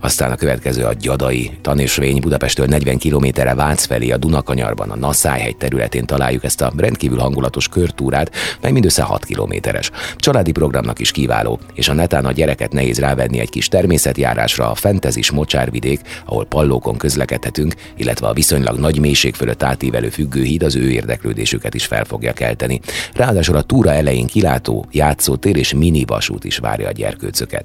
Aztán 0.00 0.32
a 0.32 0.36
következő 0.36 0.84
a 0.84 0.92
Gyadai 0.92 1.50
tanösvény 1.60 2.20
Budapesttől 2.20 2.66
40 2.66 2.98
kilométerre 2.98 3.54
Vác 3.54 3.84
felé 3.84 4.10
a 4.10 4.16
Dunakanyarban, 4.16 4.90
a 4.90 4.96
Nasszájhegy 4.96 5.56
területén 5.56 6.06
találjuk 6.06 6.44
ezt 6.44 6.60
a 6.60 6.72
rendkívül 6.76 7.18
hangulatos 7.18 7.68
körtúrát, 7.68 8.30
mely 8.60 8.72
mindössze 8.72 9.02
6 9.02 9.24
kilométeres. 9.24 9.90
Családi 10.16 10.52
programnak 10.52 10.98
is 10.98 11.10
kiváló, 11.10 11.60
és 11.74 11.88
a 11.88 11.92
netán 11.92 12.24
a 12.24 12.32
gyereket 12.32 12.72
nehéz 12.72 12.98
rávenni 12.98 13.38
egy 13.38 13.50
kis 13.50 13.68
természetjárásra 13.68 14.70
a 14.70 14.74
Fentezis 14.74 15.30
mocsárvidék, 15.30 16.00
ahol 16.24 16.46
pallókon 16.46 16.96
közlekedhetünk, 16.96 17.74
illetve 17.96 18.26
a 18.26 18.32
viszonylag 18.32 18.78
nagy 18.78 18.98
mélység 18.98 19.34
fölött 19.34 19.62
átívelő 19.62 20.08
függőhíd 20.08 20.62
az 20.62 20.76
ő 20.76 20.90
érdeklődésüket 20.90 21.74
is 21.74 21.86
fel 21.86 22.04
fogja 22.04 22.32
kelteni. 22.32 22.80
Ráadásul 23.14 23.56
a 23.56 23.62
túra 23.62 23.92
elején 23.92 24.26
kilátó, 24.40 24.86
játszótér 24.90 25.56
és 25.56 25.74
mini 25.74 26.04
vasút 26.04 26.44
is 26.44 26.58
várja 26.58 26.88
a 26.88 26.92
gyerkőcöket. 26.92 27.64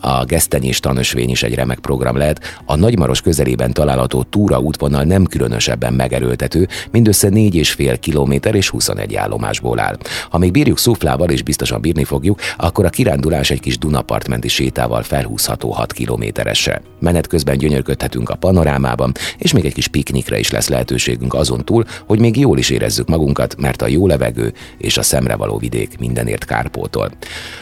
A 0.00 0.24
Gesztenyés 0.24 0.80
tanösvény 0.80 1.30
is 1.30 1.42
egy 1.42 1.54
remek 1.54 1.78
program 1.78 2.16
lehet, 2.16 2.40
a 2.64 2.76
Nagymaros 2.76 3.20
közelében 3.20 3.72
található 3.72 4.22
túra 4.22 4.60
útvonal 4.60 5.02
nem 5.02 5.24
különösebben 5.24 5.92
megerőltető, 5.92 6.68
mindössze 6.90 7.28
4,5 7.28 7.98
km 8.00 8.56
és 8.56 8.68
21 8.68 9.14
állomásból 9.14 9.78
áll. 9.78 9.96
Ha 10.30 10.38
még 10.38 10.50
bírjuk 10.50 10.78
szuflával 10.78 11.28
és 11.28 11.42
biztosan 11.42 11.80
bírni 11.80 12.04
fogjuk, 12.04 12.40
akkor 12.56 12.84
a 12.84 12.90
kirándulás 12.90 13.50
egy 13.50 13.60
kis 13.60 13.78
Dunapartmenti 13.78 14.48
sétával 14.48 15.02
felhúzható 15.02 15.70
6 15.70 15.92
kilométeresre. 15.92 16.82
Menet 17.00 17.26
közben 17.26 17.58
gyönyörködhetünk 17.58 18.30
a 18.30 18.34
panorámában, 18.34 19.12
és 19.38 19.52
még 19.52 19.64
egy 19.64 19.74
kis 19.74 19.88
piknikre 19.88 20.38
is 20.38 20.50
lesz 20.50 20.68
lehetőségünk 20.68 21.34
azon 21.34 21.64
túl, 21.64 21.84
hogy 22.06 22.20
még 22.20 22.36
jól 22.36 22.58
is 22.58 22.70
érezzük 22.70 23.08
magunkat, 23.08 23.56
mert 23.58 23.82
a 23.82 23.86
jó 23.86 24.06
levegő 24.06 24.52
és 24.78 24.96
a 24.96 25.02
szemrevaló 25.02 25.58
vidék 25.58 25.95
mindenért 25.98 26.44
kárpótol. 26.44 27.10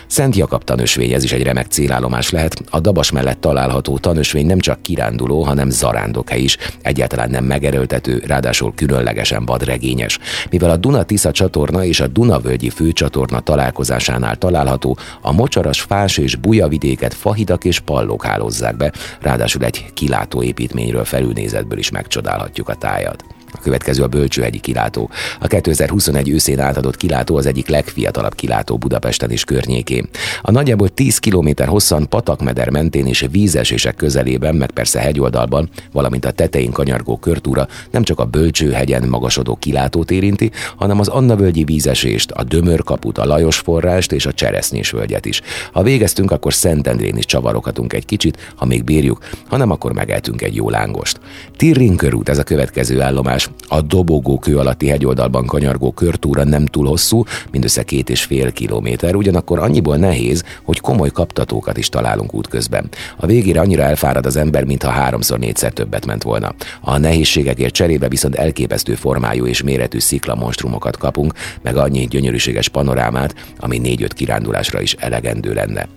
Szent 0.06 0.36
Jakab 0.36 0.64
tanösvény, 0.64 1.12
ez 1.12 1.24
is 1.24 1.32
egy 1.32 1.42
remek 1.42 1.66
célállomás 1.66 2.30
lehet. 2.30 2.62
A 2.70 2.80
Dabas 2.80 3.10
mellett 3.10 3.40
található 3.40 3.98
tanösvény 3.98 4.46
nem 4.46 4.58
csak 4.58 4.82
kiránduló, 4.82 5.42
hanem 5.42 5.70
zarándokhely 5.70 6.40
is. 6.40 6.56
Egyáltalán 6.82 7.30
nem 7.30 7.44
megerőltető, 7.44 8.22
ráadásul 8.26 8.74
különlegesen 8.74 9.44
vadregényes. 9.44 10.18
Mivel 10.50 10.70
a 10.70 10.76
Duna-Tisza 10.76 11.30
csatorna 11.30 11.84
és 11.84 12.00
a 12.00 12.06
Dunavölgyi 12.06 12.70
főcsatorna 12.70 13.40
találkozásánál 13.40 14.36
található, 14.36 14.98
a 15.20 15.32
mocsaras 15.32 15.80
fás 15.80 16.18
és 16.18 16.36
bujavidéket 16.36 17.14
fahidak 17.14 17.64
és 17.64 17.80
pallók 17.80 18.24
hálózzák 18.24 18.76
be, 18.76 18.92
ráadásul 19.20 19.64
egy 19.64 19.92
kilátó 19.94 20.42
építményről 20.42 21.04
felülnézetből 21.04 21.78
is 21.78 21.90
megcsodálhatjuk 21.90 22.68
a 22.68 22.74
tájat. 22.74 23.33
A 23.56 23.60
következő 23.62 24.02
a 24.02 24.08
Bölcsőhegyi 24.08 24.60
kilátó. 24.60 25.10
A 25.40 25.46
2021 25.46 26.30
őszén 26.30 26.60
átadott 26.60 26.96
kilátó 26.96 27.36
az 27.36 27.46
egyik 27.46 27.68
legfiatalabb 27.68 28.34
kilátó 28.34 28.76
Budapesten 28.76 29.30
és 29.30 29.44
környékén. 29.44 30.08
A 30.42 30.50
nagyjából 30.50 30.88
10 30.88 31.18
km 31.18 31.48
hosszan 31.66 32.08
patakmeder 32.08 32.70
mentén 32.70 33.06
és 33.06 33.26
vízesések 33.30 33.96
közelében, 33.96 34.54
meg 34.54 34.70
persze 34.70 35.00
hegyoldalban, 35.00 35.68
valamint 35.92 36.24
a 36.24 36.30
tetején 36.30 36.72
kanyargó 36.72 37.16
körtúra 37.16 37.68
nem 37.90 38.02
csak 38.02 38.20
a 38.20 38.24
Bölcsőhegyen 38.24 39.08
magasodó 39.08 39.56
kilátót 39.56 40.10
érinti, 40.10 40.50
hanem 40.76 41.00
az 41.00 41.08
Annavölgyi 41.08 41.64
vízesést, 41.64 42.30
a 42.30 42.42
Dömörkaput, 42.42 43.18
a 43.18 43.24
Lajos 43.24 43.58
forrást 43.58 44.12
és 44.12 44.26
a 44.26 44.32
Cseresznyés 44.32 44.90
völgyet 44.90 45.26
is. 45.26 45.40
Ha 45.72 45.82
végeztünk, 45.82 46.30
akkor 46.30 46.54
Szentendrén 46.54 47.16
is 47.16 47.24
csavaroghatunk 47.24 47.92
egy 47.92 48.04
kicsit, 48.04 48.52
ha 48.56 48.64
még 48.64 48.84
bírjuk, 48.84 49.18
hanem 49.48 49.70
akkor 49.70 49.92
megeltünk 49.92 50.42
egy 50.42 50.54
jó 50.54 50.70
lángost. 50.70 51.20
Tirrin 51.56 51.96
körút 51.96 52.28
ez 52.28 52.38
a 52.38 52.42
következő 52.42 53.00
állomás, 53.00 53.43
kirándulás. 53.44 53.62
A 53.68 53.80
dobogó 53.80 54.38
kő 54.38 54.58
alatti 54.58 54.88
hegyoldalban 54.88 55.46
kanyargó 55.46 55.92
körtúra 55.92 56.44
nem 56.44 56.66
túl 56.66 56.86
hosszú, 56.86 57.24
mindössze 57.50 57.82
két 57.82 58.10
és 58.10 58.22
fél 58.22 58.52
kilométer, 58.52 59.14
ugyanakkor 59.14 59.58
annyiból 59.58 59.96
nehéz, 59.96 60.42
hogy 60.62 60.80
komoly 60.80 61.10
kaptatókat 61.10 61.76
is 61.76 61.88
találunk 61.88 62.34
útközben. 62.34 62.88
A 63.16 63.26
végére 63.26 63.60
annyira 63.60 63.82
elfárad 63.82 64.26
az 64.26 64.36
ember, 64.36 64.64
mintha 64.64 64.90
háromszor 64.90 65.38
négyszer 65.38 65.72
többet 65.72 66.06
ment 66.06 66.22
volna. 66.22 66.54
A 66.80 66.98
nehézségekért 66.98 67.74
cserébe 67.74 68.08
viszont 68.08 68.34
elképesztő 68.34 68.94
formájú 68.94 69.46
és 69.46 69.62
méretű 69.62 69.98
sziklamonstrumokat 69.98 70.96
kapunk, 70.96 71.32
meg 71.62 71.76
annyi 71.76 72.06
gyönyörűséges 72.06 72.68
panorámát, 72.68 73.34
ami 73.58 73.78
négy-öt 73.78 74.12
kirándulásra 74.12 74.80
is 74.80 74.92
elegendő 74.92 75.52
lenne. 75.52 75.88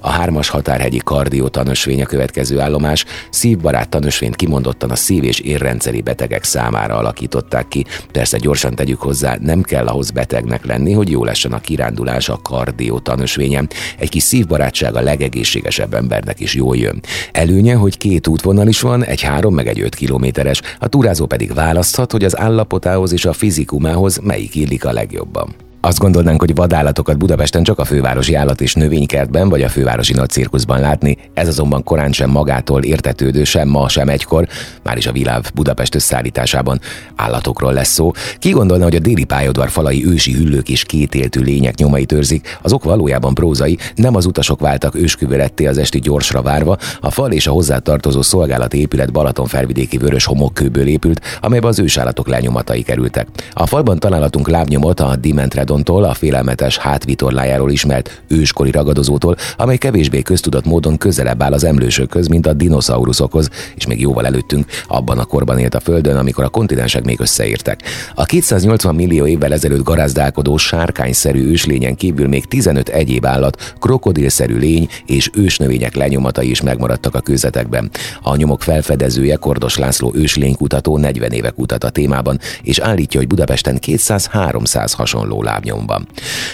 A 0.00 0.10
hármas 0.10 0.48
határhegyi 0.48 1.00
kardió 1.04 1.48
tanösvény 1.48 2.02
a 2.02 2.06
következő 2.06 2.60
állomás, 2.60 3.04
szívbarát 3.30 3.88
tanösvényt 3.88 4.36
kimondottan 4.36 4.90
a 4.90 4.96
szív- 4.96 5.24
és 5.24 5.40
érrendszeri 5.40 6.00
betegek 6.00 6.44
számára 6.44 6.96
alakították 6.96 7.68
ki. 7.68 7.84
Persze 8.12 8.38
gyorsan 8.38 8.74
tegyük 8.74 9.00
hozzá, 9.00 9.36
nem 9.40 9.62
kell 9.62 9.86
ahhoz 9.86 10.10
betegnek 10.10 10.66
lenni, 10.66 10.92
hogy 10.92 11.10
jó 11.10 11.24
lessen 11.24 11.52
a 11.52 11.60
kirándulás 11.60 12.28
a 12.28 12.40
kardió 12.42 12.98
tanösvényen. 12.98 13.68
Egy 13.98 14.08
kis 14.08 14.22
szívbarátság 14.22 14.94
a 14.94 15.00
legegészségesebb 15.00 15.94
embernek 15.94 16.40
is 16.40 16.54
jól 16.54 16.76
jön. 16.76 17.00
Előnye, 17.32 17.74
hogy 17.74 17.96
két 17.96 18.26
útvonal 18.26 18.68
is 18.68 18.80
van, 18.80 19.04
egy 19.04 19.20
három 19.20 19.54
meg 19.54 19.66
egy 19.66 19.80
öt 19.80 19.94
kilométeres, 19.94 20.60
a 20.78 20.88
túrázó 20.88 21.26
pedig 21.26 21.54
választhat, 21.54 22.12
hogy 22.12 22.24
az 22.24 22.38
állapotához 22.38 23.12
és 23.12 23.24
a 23.24 23.32
fizikumához 23.32 24.18
melyik 24.18 24.54
illik 24.54 24.84
a 24.84 24.92
legjobban. 24.92 25.65
Azt 25.86 25.98
gondolnánk, 25.98 26.40
hogy 26.40 26.54
vadállatokat 26.54 27.18
Budapesten 27.18 27.62
csak 27.62 27.78
a 27.78 27.84
fővárosi 27.84 28.34
állat 28.34 28.60
és 28.60 28.74
növénykertben 28.74 29.48
vagy 29.48 29.62
a 29.62 29.68
fővárosi 29.68 30.12
nagy 30.12 30.28
cirkuszban 30.28 30.80
látni, 30.80 31.16
ez 31.34 31.48
azonban 31.48 31.82
korán 31.82 32.12
sem 32.12 32.30
magától 32.30 32.82
értetődő, 32.82 33.44
sem 33.44 33.68
ma, 33.68 33.88
sem 33.88 34.08
egykor, 34.08 34.48
már 34.82 34.96
is 34.96 35.06
a 35.06 35.12
világ 35.12 35.44
Budapest 35.54 35.94
összeállításában 35.94 36.80
állatokról 37.16 37.72
lesz 37.72 37.92
szó. 37.92 38.10
Ki 38.38 38.50
gondolna, 38.50 38.84
hogy 38.84 38.94
a 38.94 38.98
déli 38.98 39.24
pályaudvar 39.24 39.70
falai 39.70 40.06
ősi 40.06 40.32
hüllők 40.32 40.68
és 40.68 40.84
kétéltű 40.84 41.40
lények 41.40 41.74
nyomait 41.74 42.12
őrzik, 42.12 42.58
azok 42.62 42.84
valójában 42.84 43.34
prózai, 43.34 43.78
nem 43.94 44.14
az 44.14 44.26
utasok 44.26 44.60
váltak 44.60 44.94
ősküveletté 44.94 45.66
az 45.66 45.78
esti 45.78 45.98
gyorsra 45.98 46.42
várva, 46.42 46.76
a 47.00 47.10
fal 47.10 47.32
és 47.32 47.46
a 47.46 47.52
hozzátartozó 47.52 48.22
szolgálati 48.22 48.78
épület 48.78 49.12
Balaton 49.12 49.46
felvidéki 49.46 49.96
vörös 49.98 50.24
homokkőből 50.24 50.86
épült, 50.86 51.20
amelybe 51.40 51.66
az 51.66 51.78
ősállatok 51.78 52.28
lenyomatai 52.28 52.82
kerültek. 52.82 53.26
A 53.52 53.66
falban 53.66 53.98
találatunk 53.98 54.48
lábnyomot 54.48 55.00
a 55.00 55.16
Dimentredon 55.16 55.74
Planktontól, 55.76 56.10
a 56.10 56.14
félelmetes 56.14 56.78
hátvitorlájáról 56.78 57.70
ismert 57.70 58.22
őskori 58.28 58.70
ragadozótól, 58.70 59.36
amely 59.56 59.76
kevésbé 59.76 60.22
köztudott 60.22 60.64
módon 60.64 60.98
közelebb 60.98 61.42
áll 61.42 61.52
az 61.52 61.64
emlősökhöz, 61.64 62.26
mint 62.26 62.46
a 62.46 62.52
dinoszauruszokhoz, 62.52 63.50
és 63.74 63.86
még 63.86 64.00
jóval 64.00 64.26
előttünk 64.26 64.66
abban 64.88 65.18
a 65.18 65.24
korban 65.24 65.58
élt 65.58 65.74
a 65.74 65.80
Földön, 65.80 66.16
amikor 66.16 66.44
a 66.44 66.48
kontinensek 66.48 67.04
még 67.04 67.20
összeértek. 67.20 67.80
A 68.14 68.24
280 68.24 68.94
millió 68.94 69.26
évvel 69.26 69.52
ezelőtt 69.52 69.84
garázdálkodó 69.84 70.56
sárkányszerű 70.56 71.50
őslényen 71.50 71.94
kívül 71.94 72.28
még 72.28 72.44
15 72.44 72.88
egyéb 72.88 73.26
állat, 73.26 73.74
krokodilszerű 73.80 74.58
lény 74.58 74.88
és 75.06 75.30
ősnövények 75.34 75.94
lenyomatai 75.94 76.50
is 76.50 76.62
megmaradtak 76.62 77.14
a 77.14 77.20
kőzetekben. 77.20 77.90
A 78.22 78.36
nyomok 78.36 78.62
felfedezője 78.62 79.36
Kordos 79.36 79.76
László 79.76 80.12
őslénykutató 80.14 80.98
40 80.98 81.30
éve 81.30 81.50
kutat 81.50 81.84
a 81.84 81.90
témában, 81.90 82.38
és 82.62 82.78
állítja, 82.78 83.20
hogy 83.20 83.28
Budapesten 83.28 83.78
200-300 83.86 84.92
hasonló 84.96 85.42
láb 85.42 85.64
lábnyomban. 85.66 86.06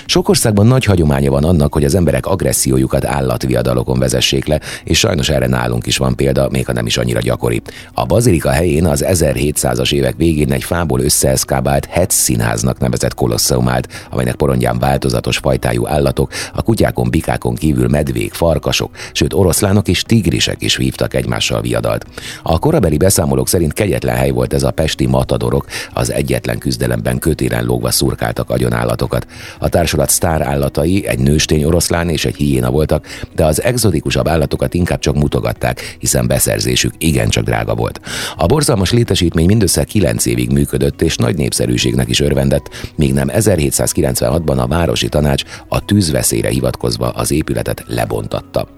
Sok 0.07 0.29
országban 0.29 0.67
nagy 0.67 0.85
hagyománya 0.85 1.31
van 1.31 1.45
annak, 1.45 1.73
hogy 1.73 1.85
az 1.85 1.95
emberek 1.95 2.27
agressziójukat 2.27 3.05
állatviadalokon 3.05 3.99
vezessék 3.99 4.47
le, 4.47 4.61
és 4.85 4.99
sajnos 4.99 5.29
erre 5.29 5.47
nálunk 5.47 5.87
is 5.87 5.97
van 5.97 6.17
példa, 6.17 6.49
még 6.51 6.67
ha 6.67 6.73
nem 6.73 6.87
is 6.87 6.97
annyira 6.97 7.21
gyakori. 7.21 7.63
A 7.93 8.05
bazilika 8.07 8.51
helyén 8.51 8.87
az 8.87 9.05
1700-as 9.09 9.93
évek 9.93 10.17
végén 10.17 10.53
egy 10.53 10.65
fából 10.65 11.01
összeeszkábált 11.01 11.85
Hetz 11.85 12.15
színháznak 12.15 12.79
nevezett 12.79 13.15
kolosszeum 13.15 13.69
állt, 13.69 13.89
amelynek 14.11 14.35
porondján 14.35 14.79
változatos 14.79 15.37
fajtájú 15.37 15.87
állatok, 15.87 16.33
a 16.55 16.63
kutyákon, 16.63 17.11
bikákon 17.11 17.55
kívül 17.55 17.89
medvék, 17.89 18.33
farkasok, 18.33 18.91
sőt 19.13 19.33
oroszlánok 19.33 19.89
és 19.89 20.03
tigrisek 20.03 20.63
is 20.63 20.77
vívtak 20.77 21.15
egymással 21.15 21.61
viadalt. 21.61 22.07
A 22.43 22.59
korabeli 22.59 22.97
beszámolók 22.97 23.49
szerint 23.49 23.73
kegyetlen 23.73 24.17
hely 24.17 24.31
volt 24.31 24.53
ez 24.53 24.63
a 24.63 24.71
pesti 24.71 25.07
matadorok, 25.07 25.67
az 25.93 26.13
egyetlen 26.13 26.59
küzdelemben 26.59 27.19
kötélen 27.19 27.65
lógva 27.65 27.91
szurkáltak 27.91 28.51
agyonállatok 28.51 28.92
állatokat. 28.93 29.27
A 29.59 29.69
társulat 29.69 30.11
sztár 30.11 30.43
állatai 30.43 31.07
egy 31.07 31.19
nőstény 31.19 31.65
oroszlán 31.65 32.09
és 32.09 32.25
egy 32.25 32.37
hiéna 32.37 32.71
voltak, 32.71 33.07
de 33.35 33.45
az 33.45 33.63
exotikusabb 33.63 34.29
állatokat 34.29 34.75
inkább 34.75 34.99
csak 34.99 35.15
mutogatták, 35.15 35.97
hiszen 35.99 36.27
beszerzésük 36.27 36.93
igencsak 36.99 37.45
drága 37.45 37.75
volt. 37.75 38.01
A 38.37 38.47
borzalmas 38.47 38.93
létesítmény 38.93 39.47
mindössze 39.47 39.85
9 39.85 40.27
évig 40.27 40.51
működött 40.51 41.03
és 41.03 41.17
nagy 41.17 41.37
népszerűségnek 41.37 42.09
is 42.09 42.21
örvendett, 42.21 42.69
míg 42.97 43.13
nem 43.13 43.29
1796-ban 43.33 44.57
a 44.57 44.67
városi 44.67 45.09
tanács 45.09 45.43
a 45.69 45.85
tűzveszélyre 45.85 46.49
hivatkozva 46.49 47.09
az 47.09 47.31
épületet 47.31 47.85
lebontatta. 47.87 48.69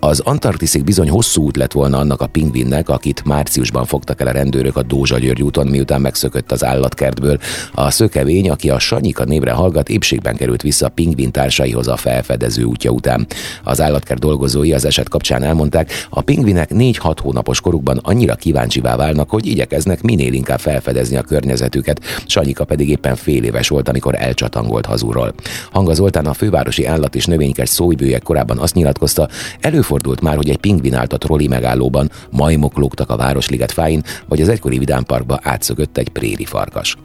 Az 0.00 0.20
Antarktiszig 0.20 0.84
bizony 0.84 1.10
hosszú 1.10 1.42
út 1.42 1.56
lett 1.56 1.72
volna 1.72 1.98
annak 1.98 2.20
a 2.20 2.26
pingvinnek, 2.26 2.88
akit 2.88 3.24
márciusban 3.24 3.84
fogtak 3.84 4.20
el 4.20 4.26
a 4.26 4.30
rendőrök 4.30 4.76
a 4.76 4.82
Dózsa 4.82 5.18
György 5.18 5.42
úton, 5.42 5.66
miután 5.66 6.00
megszökött 6.00 6.52
az 6.52 6.64
állatkertből. 6.64 7.38
A 7.74 7.90
szökevény, 7.90 8.50
aki 8.50 8.70
a 8.70 8.78
Sanyika 8.78 9.24
névre 9.24 9.52
hallgat, 9.52 9.88
épségben 9.88 10.36
került 10.36 10.62
vissza 10.62 10.86
a 10.86 10.88
pingvin 10.88 11.30
társaihoz 11.30 11.88
a 11.88 11.96
felfedező 11.96 12.62
útja 12.62 12.90
után. 12.90 13.26
Az 13.64 13.80
állatkert 13.80 14.20
dolgozói 14.20 14.72
az 14.72 14.84
eset 14.84 15.08
kapcsán 15.08 15.42
elmondták, 15.42 16.06
a 16.10 16.20
pingvinek 16.20 16.70
4-6 16.74 17.16
hónapos 17.22 17.60
korukban 17.60 18.00
annyira 18.02 18.34
kíváncsivá 18.34 18.96
válnak, 18.96 19.30
hogy 19.30 19.46
igyekeznek 19.46 20.02
minél 20.02 20.32
inkább 20.32 20.60
felfedezni 20.60 21.16
a 21.16 21.22
környezetüket, 21.22 22.00
Sanyika 22.26 22.64
pedig 22.64 22.88
éppen 22.88 23.16
fél 23.16 23.44
éves 23.44 23.68
volt, 23.68 23.88
amikor 23.88 24.14
elcsatangolt 24.14 24.86
hazúról. 24.86 25.34
Hanga 25.72 25.94
Zoltán 25.94 26.26
a 26.26 26.34
fővárosi 26.34 26.86
állat 26.86 27.14
és 27.14 27.26
növénykert 27.26 27.70
szóibője 27.70 28.18
korábban 28.18 28.58
azt 28.58 28.74
nyilatkozta, 28.74 29.28
Előfordult 29.60 30.20
már, 30.20 30.36
hogy 30.36 30.50
egy 30.50 30.56
pingvin 30.56 30.94
állt 30.94 31.12
a 31.12 31.18
troli 31.18 31.48
megállóban, 31.48 32.10
majmok 32.30 32.76
lógtak 32.76 33.10
a 33.10 33.16
Városliget 33.16 33.72
fáin, 33.72 34.02
vagy 34.28 34.40
az 34.40 34.48
egykori 34.48 34.78
vidámparkba 34.78 35.38
átszögött 35.42 35.98
egy 35.98 36.08
préri 36.08 36.44
farkas. 36.44 36.96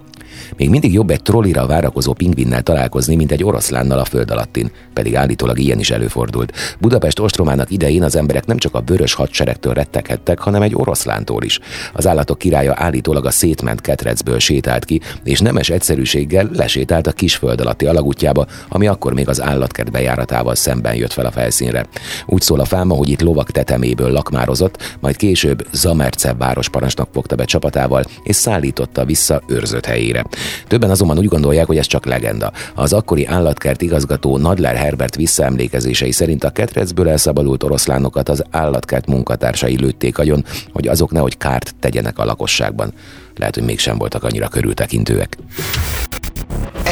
Még 0.58 0.69
mindig 0.69 0.93
jobb 0.93 1.10
egy 1.10 1.22
trollira 1.22 1.67
várakozó 1.67 2.13
pingvinnel 2.13 2.62
találkozni, 2.62 3.15
mint 3.15 3.32
egy 3.32 3.43
oroszlánnal 3.43 4.00
a 4.00 4.06
föld 4.06 4.32
alattin, 4.32 4.72
pedig 4.93 5.15
állítólag 5.15 5.60
ilyen 5.60 5.80
is 5.80 5.91
előfordult. 5.91 6.54
Budapest 6.80 7.19
ostromának 7.19 7.72
idején 7.72 8.04
az 8.04 8.15
emberek 8.15 8.46
nem 8.46 8.58
csak 8.58 8.76
a 8.76 8.84
vörös 8.86 9.13
hadseregtől 9.13 9.74
retteghettek, 9.74 10.39
hanem 10.39 10.62
egy 10.62 10.76
oroszlántól 10.76 11.43
is. 11.43 11.60
Az 11.93 12.08
állatok 12.08 12.38
királya 12.38 12.74
állítólag 12.76 13.26
a 13.26 13.32
szétment 13.32 13.82
ketrecből 13.82 14.39
sétált 14.39 14.86
ki, 14.86 15.02
és 15.24 15.39
nemes 15.39 15.69
egyszerűséggel 15.69 16.50
lesétált 16.54 17.08
a 17.08 17.12
kis 17.12 17.36
föld 17.36 17.62
alatti 17.62 17.86
alagútjába, 17.86 18.46
ami 18.69 18.88
akkor 18.88 19.13
még 19.13 19.30
az 19.30 19.41
állatkert 19.41 19.91
bejáratával 19.91 20.56
szemben 20.56 20.96
jött 20.96 21.13
fel 21.13 21.26
a 21.26 21.32
felszínre. 21.32 21.86
Úgy 22.26 22.41
szól 22.41 22.60
a 22.60 22.65
fáma, 22.65 22.96
hogy 22.96 23.10
itt 23.10 23.22
lovak 23.22 23.52
teteméből 23.52 24.12
lakmározott, 24.12 24.98
majd 25.00 25.15
később 25.15 25.67
Zamercev 25.72 26.38
városparancsnok 26.38 27.10
fogta 27.13 27.36
be 27.36 27.46
csapatával, 27.46 28.04
és 28.24 28.36
szállította 28.36 29.06
vissza 29.06 29.41
őrzött 29.48 29.86
helyére. 29.86 30.23
Többen 30.68 30.90
azonban 30.90 31.18
úgy 31.18 31.26
gondolják, 31.26 31.66
hogy 31.66 31.78
ez 31.78 31.86
csak 31.86 32.06
legenda. 32.06 32.52
Az 32.76 32.94
akkori 32.94 33.26
állatkert 33.26 33.82
igazgató 33.82 34.38
Nadler 34.38 34.76
Herbert 34.76 35.16
visszaemlékezései 35.16 36.12
szerint 36.12 36.44
a 36.44 36.50
ketrecből 36.50 37.10
elszabadult 37.10 37.64
oroszlánokat 37.64 38.30
az 38.30 38.44
állatkert 38.52 39.08
munkatársai 39.08 39.80
lőtték 39.80 40.18
agyon, 40.18 40.46
hogy 40.72 40.88
azok 40.88 41.12
nehogy 41.12 41.38
kárt 41.38 41.76
tegyenek 41.80 42.20
a 42.20 42.26
lakosságban. 42.26 42.94
Lehet, 43.36 43.56
hogy 43.56 43.64
mégsem 43.64 43.98
voltak 43.98 44.24
annyira 44.24 44.48
körültekintőek. 44.48 45.38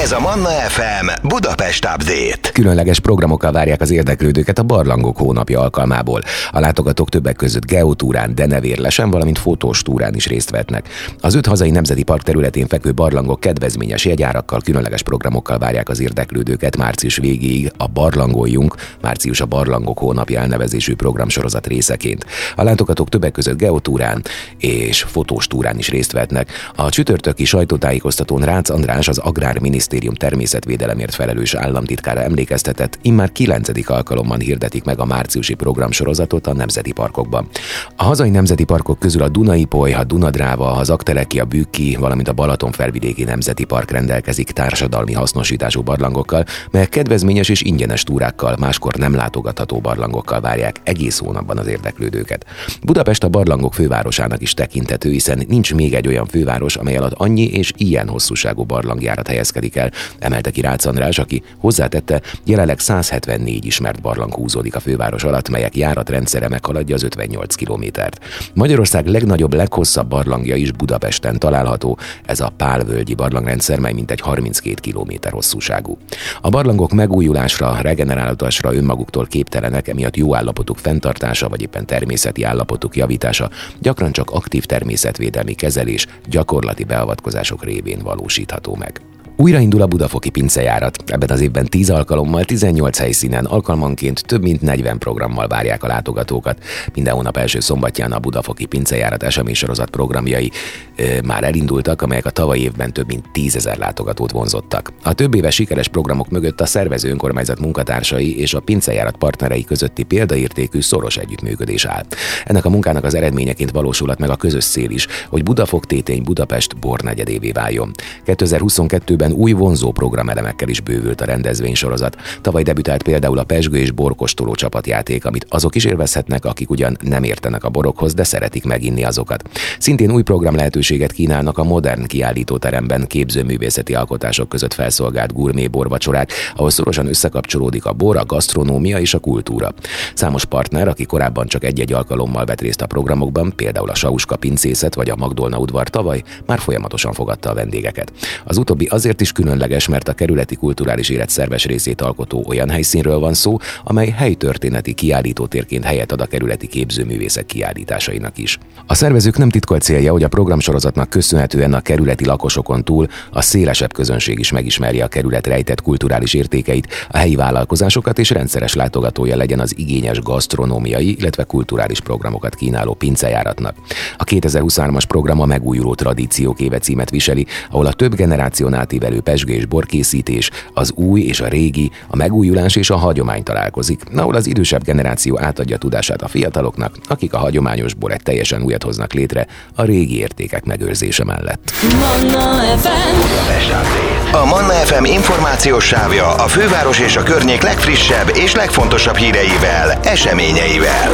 Ez 0.01 0.11
a 0.11 0.19
Manna 0.19 0.49
FM 0.49 1.27
Budapest 1.27 1.85
Update. 1.85 2.51
Különleges 2.53 2.99
programokkal 2.99 3.51
várják 3.51 3.81
az 3.81 3.91
érdeklődőket 3.91 4.59
a 4.59 4.63
Barlangok 4.63 5.17
hónapja 5.17 5.59
alkalmából. 5.59 6.21
A 6.51 6.59
látogatók 6.59 7.09
többek 7.09 7.35
között 7.35 7.65
geotúrán, 7.65 8.35
denevérlesen, 8.35 9.09
valamint 9.09 9.39
fotós 9.39 9.81
túrán 9.81 10.15
is 10.15 10.27
részt 10.27 10.49
vetnek. 10.49 10.87
Az 11.19 11.35
öt 11.35 11.45
hazai 11.45 11.69
nemzeti 11.69 12.03
park 12.03 12.21
területén 12.21 12.67
fekvő 12.67 12.93
barlangok 12.93 13.39
kedvezményes 13.39 14.05
jegyárakkal, 14.05 14.61
különleges 14.61 15.01
programokkal 15.01 15.57
várják 15.57 15.89
az 15.89 15.99
érdeklődőket 15.99 16.77
március 16.77 17.17
végéig 17.17 17.71
a 17.77 17.87
Barlangoljunk, 17.87 18.75
március 19.01 19.41
a 19.41 19.45
Barlangok 19.45 19.97
hónapja 19.97 20.39
elnevezésű 20.39 20.95
programsorozat 20.95 21.67
részeként. 21.67 22.25
A 22.55 22.63
látogatók 22.63 23.09
többek 23.09 23.31
között 23.31 23.57
geotúrán 23.57 24.23
és 24.57 25.01
fotós 25.01 25.47
túrán 25.47 25.77
is 25.77 25.89
részt 25.89 26.11
vetnek. 26.11 26.51
A 26.75 26.89
csütörtöki 26.89 27.45
sajtótájékoztatón 27.45 28.41
Rácz 28.41 28.69
András 28.69 29.07
az 29.07 29.17
agrárminiszter 29.17 29.89
minisztérium 29.91 30.29
természetvédelemért 30.29 31.13
felelős 31.13 31.53
államtitkára 31.53 32.21
emlékeztetett, 32.21 32.99
immár 33.01 33.31
kilencedik 33.31 33.89
alkalommal 33.89 34.37
hirdetik 34.37 34.83
meg 34.83 34.99
a 34.99 35.05
márciusi 35.05 35.53
programsorozatot 35.53 36.47
a 36.47 36.53
nemzeti 36.53 36.91
parkokban. 36.91 37.47
A 37.95 38.03
hazai 38.03 38.29
nemzeti 38.29 38.63
parkok 38.63 38.99
közül 38.99 39.21
a 39.21 39.29
Dunai 39.29 39.65
Poly, 39.65 39.93
a 39.93 40.03
Dunadráva, 40.03 40.71
az 40.71 40.89
Aktereki, 40.89 41.39
a 41.39 41.45
Bükki, 41.45 41.97
valamint 41.99 42.27
a 42.27 42.33
Balaton 42.33 42.71
felvidéki 42.71 43.23
nemzeti 43.23 43.63
park 43.63 43.91
rendelkezik 43.91 44.51
társadalmi 44.51 45.13
hasznosítású 45.13 45.81
barlangokkal, 45.81 46.45
melyek 46.71 46.89
kedvezményes 46.89 47.49
és 47.49 47.61
ingyenes 47.61 48.03
túrákkal, 48.03 48.55
máskor 48.59 48.95
nem 48.95 49.15
látogatható 49.15 49.79
barlangokkal 49.79 50.41
várják 50.41 50.75
egész 50.83 51.17
hónapban 51.17 51.57
az 51.57 51.67
érdeklődőket. 51.67 52.45
Budapest 52.83 53.23
a 53.23 53.29
barlangok 53.29 53.73
fővárosának 53.73 54.41
is 54.41 54.53
tekintető, 54.53 55.11
hiszen 55.11 55.43
nincs 55.47 55.73
még 55.73 55.93
egy 55.93 56.07
olyan 56.07 56.25
főváros, 56.25 56.75
amely 56.75 56.97
alatt 56.97 57.13
annyi 57.13 57.47
és 57.47 57.73
ilyen 57.77 58.07
hosszúságú 58.07 58.63
barlangjárat 58.63 59.27
helyezkedik 59.27 59.75
el, 59.75 59.80
emelte 60.19 60.51
ki 60.51 60.61
Rácz 60.61 60.85
András, 60.85 61.19
aki 61.19 61.43
hozzátette, 61.57 62.21
jelenleg 62.45 62.79
174 62.79 63.65
ismert 63.65 64.01
barlang 64.01 64.33
húzódik 64.33 64.75
a 64.75 64.79
főváros 64.79 65.23
alatt, 65.23 65.49
melyek 65.49 65.75
járatrendszere 65.75 66.49
meghaladja 66.49 66.95
az 66.95 67.03
58 67.03 67.55
kilométert. 67.55 68.19
Magyarország 68.53 69.05
legnagyobb, 69.05 69.53
leghosszabb 69.53 70.07
barlangja 70.07 70.55
is 70.55 70.71
Budapesten 70.71 71.39
található, 71.39 71.97
ez 72.25 72.39
a 72.39 72.53
Pálvölgyi 72.57 73.13
barlangrendszer, 73.13 73.79
mely 73.79 73.93
mintegy 73.93 74.21
32 74.21 74.73
kilométer 74.73 75.31
hosszúságú. 75.31 75.97
A 76.41 76.49
barlangok 76.49 76.91
megújulásra, 76.91 77.77
regenerálásra 77.81 78.73
önmaguktól 78.73 79.25
képtelenek, 79.25 79.87
emiatt 79.87 80.17
jó 80.17 80.35
állapotuk 80.35 80.77
fenntartása 80.77 81.49
vagy 81.49 81.61
éppen 81.61 81.85
természeti 81.85 82.43
állapotuk 82.43 82.95
javítása 82.95 83.49
gyakran 83.79 84.11
csak 84.11 84.31
aktív 84.31 84.65
természetvédelmi 84.65 85.53
kezelés, 85.53 86.07
gyakorlati 86.25 86.83
beavatkozások 86.83 87.63
révén 87.63 87.99
valósítható 88.03 88.75
meg. 88.75 89.01
Újraindul 89.41 89.81
a 89.81 89.85
Budafoki 89.85 90.29
pincejárat. 90.29 91.03
Ebben 91.05 91.29
az 91.29 91.41
évben 91.41 91.65
10 91.65 91.89
alkalommal, 91.89 92.43
18 92.43 92.97
helyszínen, 92.97 93.45
alkalmanként 93.45 94.25
több 94.25 94.41
mint 94.41 94.61
40 94.61 94.97
programmal 94.97 95.47
várják 95.47 95.83
a 95.83 95.87
látogatókat. 95.87 96.63
Minden 96.93 97.13
hónap 97.13 97.37
első 97.37 97.59
szombatján 97.59 98.11
a 98.11 98.19
Budafoki 98.19 98.65
pincejárat 98.65 99.23
eseménysorozat 99.23 99.89
programjai 99.89 100.51
e, 100.95 101.03
már 101.25 101.43
elindultak, 101.43 102.01
amelyek 102.01 102.25
a 102.25 102.29
tavalyi 102.29 102.61
évben 102.61 102.93
több 102.93 103.07
mint 103.07 103.31
10 103.31 103.55
ezer 103.55 103.77
látogatót 103.77 104.31
vonzottak. 104.31 104.91
A 105.03 105.13
több 105.13 105.35
éves 105.35 105.55
sikeres 105.55 105.87
programok 105.87 106.29
mögött 106.29 106.61
a 106.61 106.65
szervező 106.65 107.09
önkormányzat 107.09 107.59
munkatársai 107.59 108.39
és 108.39 108.53
a 108.53 108.59
pincejárat 108.59 109.15
partnerei 109.15 109.63
közötti 109.63 110.03
példaértékű 110.03 110.81
szoros 110.81 111.17
együttműködés 111.17 111.85
áll. 111.85 112.05
Ennek 112.45 112.65
a 112.65 112.69
munkának 112.69 113.03
az 113.03 113.13
eredményeként 113.13 113.71
valósulhat 113.71 114.19
meg 114.19 114.29
a 114.29 114.35
közös 114.35 114.65
cél 114.65 114.89
is, 114.89 115.07
hogy 115.29 115.43
Budafok 115.43 115.85
tétény 115.85 116.23
Budapest 116.23 116.79
bornegyedévé 116.79 117.51
váljon. 117.51 117.91
2022-ben 118.25 119.29
évben 119.31 119.43
új 119.43 119.51
vonzó 119.51 119.91
programelemekkel 119.91 120.69
is 120.69 120.81
bővült 120.81 121.21
a 121.21 121.25
rendezvénysorozat. 121.25 122.17
Tavaly 122.41 122.63
debütált 122.63 123.03
például 123.03 123.37
a 123.37 123.43
Pesgő 123.43 123.77
és 123.77 123.91
borkostoló 123.91 124.55
csapatjáték, 124.55 125.25
amit 125.25 125.45
azok 125.49 125.75
is 125.75 125.85
élvezhetnek, 125.85 126.45
akik 126.45 126.69
ugyan 126.69 126.97
nem 127.01 127.23
értenek 127.23 127.63
a 127.63 127.69
borokhoz, 127.69 128.13
de 128.13 128.23
szeretik 128.23 128.65
meginni 128.65 129.03
azokat. 129.03 129.49
Szintén 129.79 130.11
új 130.11 130.21
program 130.21 130.55
lehetőséget 130.55 131.11
kínálnak 131.11 131.57
a 131.57 131.63
modern 131.63 132.05
kiállítóteremben 132.05 133.07
képzőművészeti 133.07 133.93
alkotások 133.93 134.49
között 134.49 134.73
felszolgált 134.73 135.33
gurmé 135.33 135.67
borvacsorák, 135.67 136.31
ahol 136.55 136.69
szorosan 136.69 137.07
összekapcsolódik 137.07 137.85
a 137.85 137.93
bor, 137.93 138.17
a 138.17 138.25
gasztronómia 138.25 138.99
és 138.99 139.13
a 139.13 139.19
kultúra. 139.19 139.73
Számos 140.13 140.45
partner, 140.45 140.87
aki 140.87 141.05
korábban 141.05 141.47
csak 141.47 141.63
egy-egy 141.63 141.93
alkalommal 141.93 142.45
vett 142.45 142.61
részt 142.61 142.81
a 142.81 142.85
programokban, 142.85 143.53
például 143.55 143.89
a 143.89 143.95
Sauska 143.95 144.35
pincészet 144.35 144.95
vagy 144.95 145.09
a 145.09 145.15
Magdolna 145.15 145.57
udvar 145.57 145.89
tavaly, 145.89 146.23
már 146.45 146.59
folyamatosan 146.59 147.13
fogadta 147.13 147.49
a 147.49 147.53
vendégeket. 147.53 148.11
Az 148.43 148.57
utóbbi 148.57 148.85
azért 148.85 149.20
is 149.21 149.31
különleges, 149.31 149.87
mert 149.87 150.07
a 150.07 150.13
kerületi 150.13 150.55
kulturális 150.55 151.09
élet 151.09 151.29
szerves 151.29 151.65
részét 151.65 152.01
alkotó 152.01 152.45
olyan 152.47 152.69
helyszínről 152.69 153.19
van 153.19 153.33
szó, 153.33 153.57
amely 153.83 154.09
helytörténeti 154.09 154.93
kiállítótérként 154.93 155.83
helyet 155.83 156.11
ad 156.11 156.21
a 156.21 156.25
kerületi 156.25 156.67
képzőművészek 156.67 157.45
kiállításainak 157.45 158.37
is. 158.37 158.57
A 158.87 158.93
szervezők 158.93 159.37
nem 159.37 159.49
titkolt 159.49 159.81
célja, 159.81 160.11
hogy 160.11 160.23
a 160.23 160.27
programsorozatnak 160.27 161.09
köszönhetően 161.09 161.73
a 161.73 161.81
kerületi 161.81 162.25
lakosokon 162.25 162.83
túl 162.83 163.07
a 163.31 163.41
szélesebb 163.41 163.93
közönség 163.93 164.39
is 164.39 164.51
megismerje 164.51 165.03
a 165.03 165.07
kerület 165.07 165.47
rejtett 165.47 165.81
kulturális 165.81 166.33
értékeit, 166.33 166.87
a 167.09 167.17
helyi 167.17 167.35
vállalkozásokat 167.35 168.19
és 168.19 168.29
rendszeres 168.29 168.73
látogatója 168.73 169.35
legyen 169.35 169.59
az 169.59 169.77
igényes 169.77 170.19
gasztronómiai, 170.19 171.15
illetve 171.19 171.43
kulturális 171.43 171.99
programokat 171.99 172.55
kínáló 172.55 172.93
pincejáratnak. 172.93 173.75
A 174.17 174.23
2023-as 174.23 175.03
program 175.07 175.39
a 175.41 175.45
megújuló 175.45 175.95
tradíciók 175.95 176.59
éve 176.59 176.79
címet 176.79 177.09
viseli, 177.09 177.45
ahol 177.69 177.85
a 177.85 177.93
több 177.93 178.15
generáción 178.15 178.73
megfelelő 179.01 179.21
pesgő 179.21 179.53
és 179.53 179.65
borkészítés, 179.65 180.49
az 180.73 180.91
új 180.95 181.21
és 181.21 181.39
a 181.39 181.47
régi, 181.47 181.91
a 182.07 182.15
megújulás 182.15 182.75
és 182.75 182.89
a 182.89 182.95
hagyomány 182.95 183.43
találkozik, 183.43 184.01
ahol 184.15 184.35
az 184.35 184.47
idősebb 184.47 184.83
generáció 184.83 185.39
átadja 185.39 185.77
tudását 185.77 186.21
a 186.21 186.27
fiataloknak, 186.27 186.95
akik 187.07 187.33
a 187.33 187.37
hagyományos 187.37 187.93
bor 187.93 188.11
egy 188.11 188.23
teljesen 188.23 188.63
újat 188.63 188.83
hoznak 188.83 189.13
létre 189.13 189.47
a 189.75 189.83
régi 189.83 190.17
értékek 190.17 190.65
megőrzése 190.65 191.23
mellett. 191.23 191.71
Manna 191.99 192.77
FM. 192.77 194.35
A 194.35 194.45
Manna 194.45 194.73
FM 194.73 195.03
információs 195.03 195.85
sávja 195.85 196.33
a 196.33 196.47
főváros 196.47 196.99
és 196.99 197.15
a 197.15 197.23
környék 197.23 197.61
legfrissebb 197.61 198.31
és 198.35 198.55
legfontosabb 198.55 199.15
híreivel, 199.15 199.99
eseményeivel. 200.03 201.11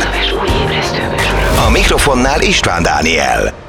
A 1.68 1.70
mikrofonnál 1.70 2.42
István 2.42 2.84
Dániel. 2.84 3.67